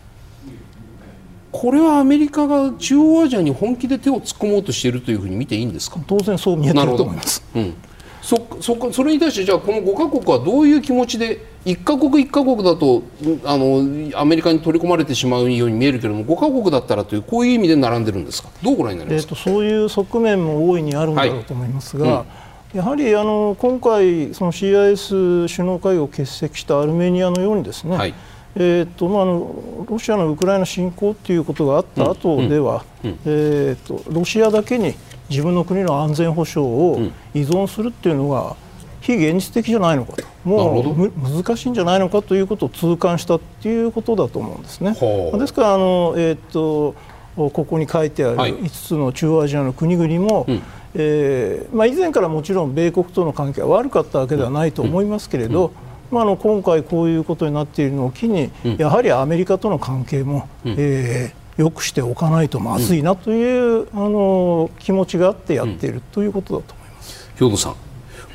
[1.51, 5.99] これはアメリカが中央アジアに本気で手を突っ込もうとしているというふうに見ていいんですか？
[6.05, 7.43] 当然そう見えてると思います。
[7.55, 7.73] うん。
[8.21, 13.03] そそそれに対してじゃあこの5か国はどういう気持ちで1か国1か国だと
[13.45, 18.49] あのアメリカに取り込まれてしまうように見えるけれども5か国だったらというこういう意味で並んでるんですか？
[18.61, 19.27] どうご覧になります？
[19.27, 22.25] か、えーと、そういう側面も大いにあるんだろうと思いますが、はい。
[22.73, 28.13] うん、やはりあの今回その CIS 首脳会議を欠席したアルメニアのようにですね、はい
[28.59, 33.11] えーとまあ、あのロシアのウクライナ侵攻ということがあった後では、うん。
[33.11, 34.95] うん、えーと、ロシアだけに
[35.29, 38.55] 自分の国の安全保障を依存するっていうのが
[39.01, 40.23] 非現実的じゃないのかと。
[40.43, 41.11] もう
[41.43, 44.91] 難しいんじゃないのかということを痛感したっていうことだと思うんですね。
[44.91, 46.95] ですからあの、えーと、
[47.35, 50.61] ここに書いてある5つの中央アジアの国々も、はい、
[50.95, 67.31] えー、まあ、以前からもちろん米国との関係は悪かったわけではないと思いますけれど、うんうんまあ、あの今回こういうことになっているのを機に、うん、やはりアメリカとの関係も、うん、えー、よくしておかないとまずいなという、うん、あの気持ちがあってやっているということだと思います。
[67.37, 67.75] 兵頭さん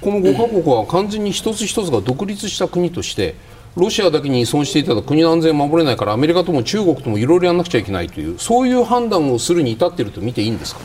[0.00, 3.36] この5か国は完全に一つ一つが独立した国として
[3.76, 10.80] ロシアだけに依存していたら国の安全を守れないからアメリカとも中国ともいろいろやらなくちゃいけないというそういう判断をするに至っていると見ていいんですか？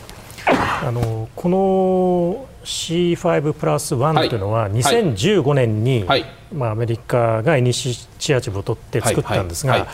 [0.46, 9.86] あのこの C5 プラス1というのは2015年に、はい、まあ、アメリカがイニシアチブを取って作ったんですが、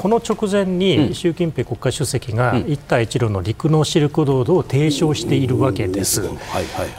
[0.00, 6.22] この直前に習近平国家主席が一帯一路の陸のシルクロードを提唱しているわけです。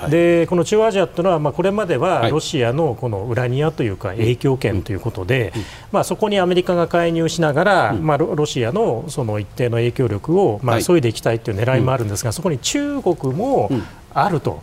[0.07, 5.51] でこの中央アジアというのは、まあ、これまではロシアのこの裏庭というか影響圏ということで、
[5.91, 13.71] まあ、そこにアメリカが介入しながら、まあ、ロシアのその一定の影響力を、まあ、急いでいきたいという狙いもあるんですが、そこに中国も
[14.13, 14.61] あると。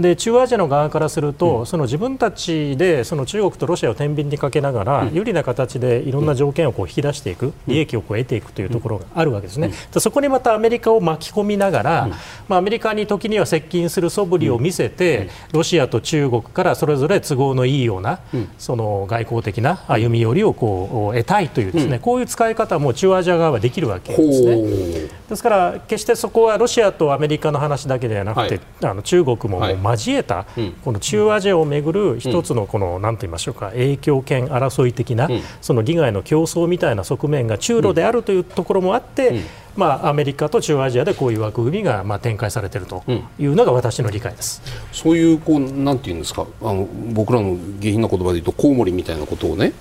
[0.00, 12.08] で中央アジアの側からすると、うん、その自分たちでその中国とロシアを天秤にかけながら、うん、有利な形でいろんな条件をこう引き出していく、利益をこう得ていくというところがあるわけですね、そこにまたアメリカを巻き込みながら、
[12.48, 18.20] まあ、アメリカに時には接近する素振りを見せて、ロシアと中国からそれぞれ都合のいいような、
[18.58, 25.21] その外交的な歩み寄りをこう得たいというですね、こういう使い方も中央アジア側はできるわけですね。
[25.32, 30.46] ですから決してそこはロシアとアメリカの話だけではなくて、はい、あの中国もも交えた、
[30.84, 35.28] この中央アジアをめぐる一つのこの何と言いましょうか影響権争い的な、
[35.60, 39.40] その利害の競争みたいな側面が中ロであるというところもあって、
[39.74, 43.02] まあ、アメリカと中央アジアでこういう枠組みがまあ展開されていると
[43.38, 49.72] いうのが私の理解です、うん、そういうこうなんていうんですかあの僕らの下品な言葉で言うとコウモリみたいなことをね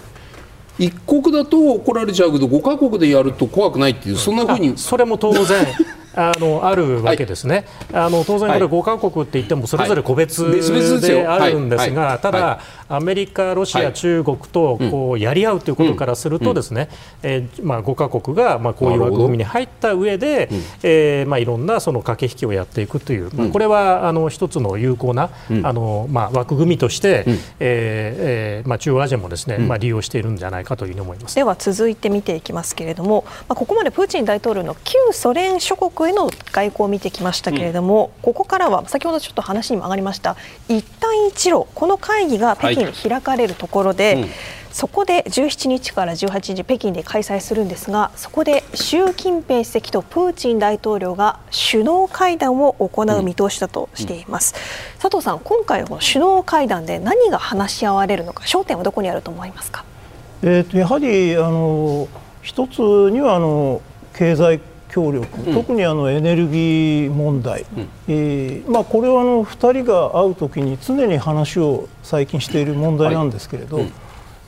[0.79, 4.77] 一国だと怒られちゃうけど5か国でやると怖くないっていうそんなふうに。
[4.77, 5.67] それも当然
[6.15, 10.43] あのあるわけですね、はい、あの当然、これ5か国って言ってもそれぞれ個別
[11.01, 12.59] であるんですが、ただ、
[12.89, 16.89] アメリカ、ロシア、中国とこうやり合うということからすると、ですね、
[17.23, 20.49] えまあ、5か国がまあこういう枠組みに入った上で、
[20.83, 25.29] えーまあ、いろんなその駆け引きをやっていくという、まあ、これはあの一つの有効な、
[25.63, 31.35] あのまあ、枠組みとして、えーえーまあ、中央アジアもですね、まあ、利用しているんじゃないかというふうに思います。
[31.35, 40.35] では続いて見ていきますけれども、まあ、ここまでプーチン大統領の旧ソ連諸国への外交を見てきましたけれども、ここからは先ほどちょっと話にも上がりました
[40.67, 44.23] 一帯一路この会議が北京に開かれるところで、はい。
[44.23, 44.29] うん
[44.71, 59.83] そこで17日から18日北京で開催するんですがそこで習近平主席とプーチン大統領が首脳会談を行う見通しだとしています、うん、佐藤さん今回の首脳会談で何が話し合われるのか焦点はどこにあると思いますか、
[60.41, 62.07] えーと、やはりあの
[62.41, 63.81] 一つにはあの
[64.15, 73.93] 経済協力、うん、特にあのエネルギー問題、うん、えー、まあ、これはあの2人が会うときに常に話を最近している問題なんですけれど、はいうん。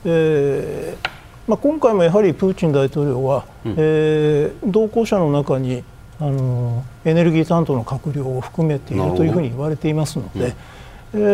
[0.04, 1.14] えー
[1.46, 5.84] まあ、今回もやはりプーチン大統領は、うん、えー、同行者の中に
[6.20, 10.54] あのエネルギー担当の閣僚を含めているというふうに言われていますので、
[11.12, 11.24] うん、え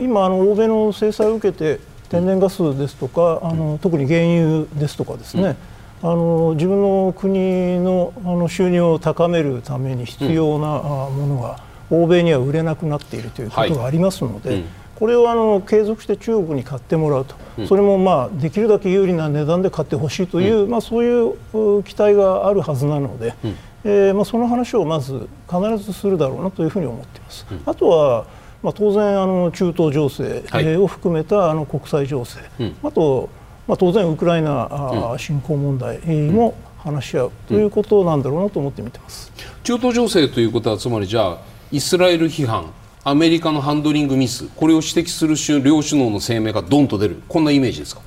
[0.00, 5.56] ー、今あの、欧米の制裁を受けて天然ガスですとか、あの特に原油ですとかですね、
[6.04, 14.50] あの自分の国のあの収入を高めるために必要なものが欧米には売れなくなっているということがありますので。
[14.50, 14.66] はいうん。
[14.94, 27.44] これをあの継続して中国に買ってもらうと、うん、それもまあできるだけ有利な値段で買ってほしいという、うん、まあ、そういう期待があるはずなので、うん、えー、まあ、その話をまず必ずするだろうなというふうに思っています。
[27.66, 28.26] あとは
[28.62, 30.42] まあ、当然あの中東情勢
[30.78, 33.28] を含めたあの国際情勢、はい、あと、
[33.66, 35.98] まあ、当然ウクライナ侵攻問題
[36.30, 39.32] も話し合うということなんだろうなと思って見てます。
[39.62, 41.38] 中東情勢ということはつまりじゃあ
[41.72, 42.66] イスラエル批判
[43.04, 48.02] アメリカのハンドリングミスこれを指摘する両首脳の声明がどんと出るこんなイメージですか？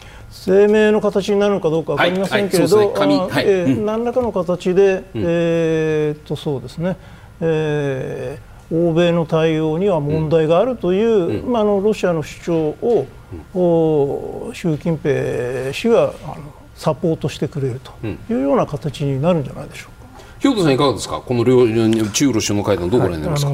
[0.46, 2.94] 声明の形になるのかどうか分かりませんけれど、
[3.86, 6.98] 何らかの形で、うん、えー、っとそうですね、
[7.42, 13.08] えー、欧米の対応には問題があるという、うん、まあ、あのロシアの主張を、
[14.50, 19.98] うん、習近平氏があのサポートしてくれるというような形になるんじゃないでしょうか。
[20.40, 23.52] 兵藤さん、いかがですか、この両中ロ首脳会談、どうご覧になりますか、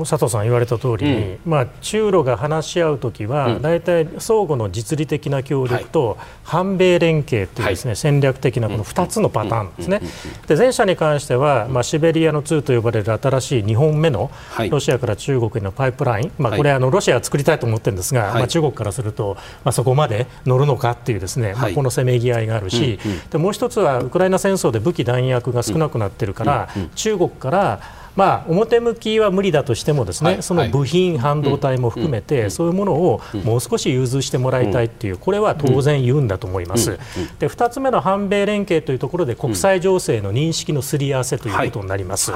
[0.00, 10.00] 佐藤さん言われた通り、うん、まあ、中ロが話し合うときは、大体相互の実利的な協力と、反米連携というですね、はい、戦略的なこの2つのパターンですね、
[10.46, 14.30] で前者に関しては、まあ、シベリアの2と呼ばれる新しい2本目の
[14.70, 22.98] ロシアから中国へのパイプライン、まあ、これ、あのロシアは作りたいと思ってるんですが、まあ、中国からすると、まあ、そこまで乗るのかっていうですね、まあ、このせめぎ合いがあるし、
[23.30, 27.80] でもう一つはウクライナ戦争で武器弾薬が少なくなってるから、中国から
[28.16, 36.98] まあ、表向きは無理だとしてもですね、はい、その部品、半導体も含めて、そういうものをもう少し融通してもらいたいっていう、これは当然言うんだと思います。
[37.38, 42.32] で2つ目の反米連携というところで国際情勢の認識のすり合わせということになります。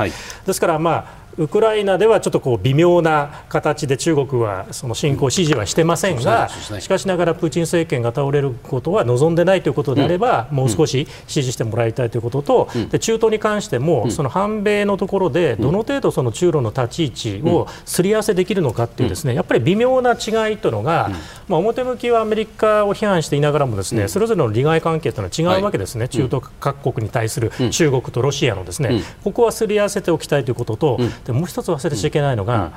[0.47, 6.49] ですから、まあウクライナではちょっとこう微妙な形で中国はその侵攻支持はしてませんが、
[6.81, 21.11] しかしながらプーチン政権が倒れることは望んでないということであれば、もう少し支持してもらいたいということと、で中東に関しても、その反米のところでどの程度その中ロの立ち位置をすり合わせできるのかっていうですね、やっぱり微妙な違いというのが、
[21.49, 32.73] まあ、表向きはアメリカを批判していながらもですね、それぞれの利害関係というのは違うわけですね、中東各国に対する中国とロシアのですね、ここはすり合わせておきたいということと、でもう一つ忘れちゃいけないのが、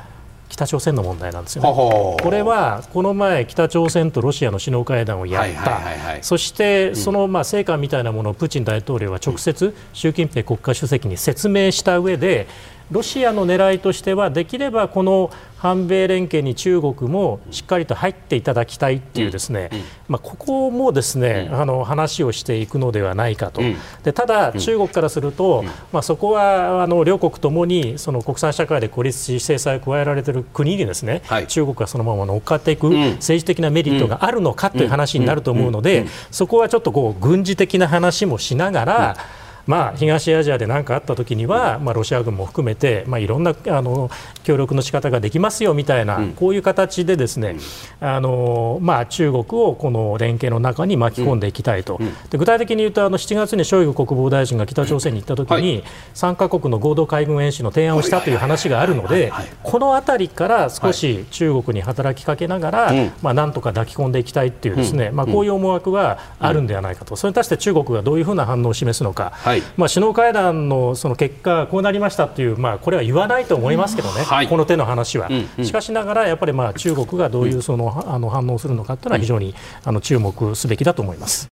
[0.49, 1.69] 北朝鮮の問題なんですよね。
[1.69, 5.81] これはこの前、北朝鮮とロシアの首脳会談をやった、
[6.21, 12.47] そしてそのまあ成果みたいなものをプーチン大統領は直接、習近平国家主席に説明した上で、
[12.91, 15.31] ロシアの狙いとしてはできればこの
[15.63, 19.69] 反米連携に中国もしっかりと入っていただきたいっていうですね、
[20.09, 23.61] まあ、ここもですね、あの話をしていくのではないかと、
[24.03, 39.17] でただ、中国からすると、まあ、そこはあの両国ともにその国際社会で孤立し制裁を加えられている国にですね、はい、中国がそのまま乗っかっていく政治的なメリットがあるのかという話になると思うので、そこはちょっとこう軍事的な話もしながら、
[39.65, 44.09] まあ、東アジアで何かあったときには、まあ、ロシア軍も含めて、まあ、いろんなあの
[44.43, 47.55] 協力の仕方ができますよみたいな、こういう形でですね、
[48.01, 51.99] あのまあ、中国をこの連携の中に巻き込んでいきたいと、
[52.29, 55.83] で具体的に言うとあの7月にショイグ国防大臣が北朝鮮に行ったときに、はい、
[56.13, 59.31] 3か国の合同海軍演習の提案をしたという話があるので、
[59.63, 69.31] この辺りから少し中国に働きかけながら、まあ、なんとか抱き込んでいきたいというですね、まあ、こういう思惑はあるんではないかと、それに対して中国がどういうふうな反応を示すのか。
[69.33, 75.27] はいはい、まあ、首脳会談のその結果、こうなりましたという、まあ、これは言わないと思いますけどね、はい、この手の話は。
[75.29, 81.47] うんうん、しかしながら、やっぱりまあ中国がどういうその、あの反応するのかというのは、非常にあの注目すべきだと思います。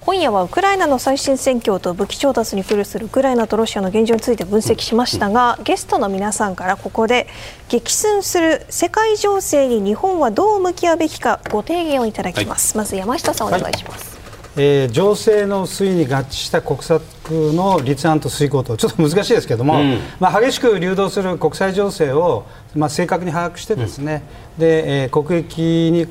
[0.00, 7.26] 今夜はウクライナの最新戦況と武器調達に苦慮するウクライナとロシアの現状について分析しましたが、ゲストの皆さんからここで
[7.68, 14.17] 激寸する世界情勢に日本はどう向き合うべきかご提言をいただきます、はい、まず山下さんお願いします、はい、
[14.60, 22.44] えー、情勢の推移に合致した国策の立案と遂行とちょっと難しいですけども、うん、まあ、激しく流動する国際情勢を、
[22.74, 24.24] まあ、正確に把握してですね、
[24.56, 26.06] うん、で、えー、国益に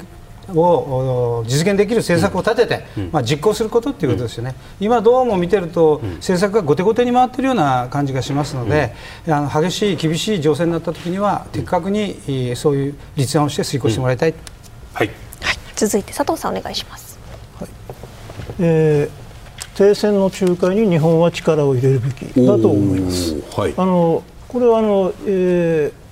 [0.55, 8.93] を実現できる政策を立てて、うん、まあ、実行することっていうことですよね、うん、今、どうも見てると、政策が後手後手に回っているような感じがしますので、
[9.27, 14.33] あの激しい、厳しい情勢になったときには、的確にそういう立案をして遂行してもらいたい、
[14.93, 15.07] はい、
[15.41, 17.16] はい、続いて佐藤さん、お願いします。
[18.61, 19.27] はいえー
[19.77, 23.35] 停戦の仲介に日本は力を入れるべきだと思います。
[23.55, 26.07] はい、あのこれはあの、えー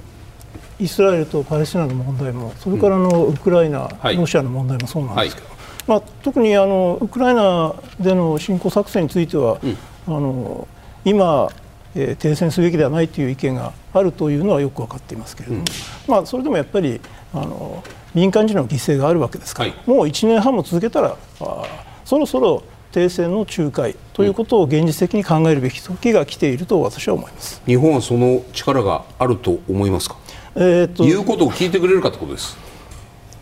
[0.80, 9.78] イスラエルとパレスチナの問題もそれからのウクライナ、はい、ロシアの問題もそうなんですけど、はい、まあ、特にあのウクライナでの侵攻作戦については、うん、
[10.08, 10.68] あの
[11.06, 11.50] 今、
[11.96, 17.00] えー、停戦すべきではないという意見があるというのはよく分かっていますけれども、うん、まあ、それでもやっぱり
[17.34, 17.82] あの
[18.14, 27.62] 民間人の犠牲があるわけですから、はい、もう1年半も続けたらあそろそろ停戦の仲介ということを現実的に考えるべき時が来ていると私は思います。
[27.66, 30.16] 日本はその力があると思いますか？
[30.56, 32.58] えー、と言うことを聞いてくれるかってことです。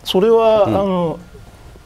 [0.02, 1.18] それは、うん、あの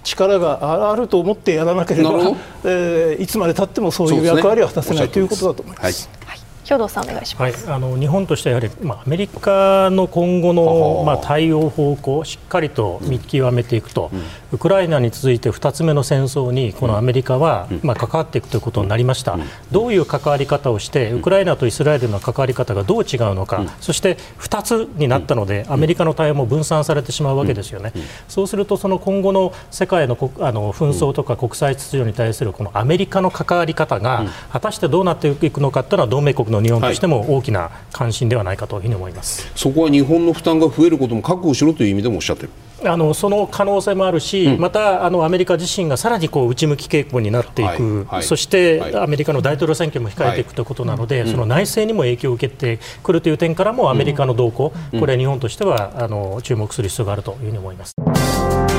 [0.03, 2.11] 力があると思ってやらなければ、
[2.65, 6.09] えー、いつまでたってもそういう役割は果たせない、ね、ということだと思います。
[6.25, 6.39] はい。
[6.69, 27.93] 兵藤さんお願いします、はい、あの日本としてはやはり、まあ、アメリカの今後の、まあ、対応方向をしっかりと見極めていくと、うん、ウクライナに続いて2つ目の戦争にこのアメリカは、うん、まあ、関わっていくということになりました、うん、どういう関わり方をしてウクライナとイスラエルの関わり方がどう違うのか、そして2つになったので、アメリカの対応も分散されてしまうわけですよね、
[28.27, 42.51] そうするとその今後の世界のあの紛争とか国際秩序に対するこのアメリカの関わり方が果たしてどうなっていくのかというのは同盟国の日本としても大きな関心ではないかというふうに思います、そこは日本の負担が増えることも覚悟しろという意味でもおっしゃってる。
[42.85, 58.78] あのその可能性もあるし、うん、またあのアメリカ自身がさらにこう内向き傾向になっていく、はいはい、そして、はい、アメリカの大統領選挙も控えていくということなので、その内政にも影響を受けてくるという点からもアメリカの動向、これは日本としてはあの注目する必要があるというふうに思います。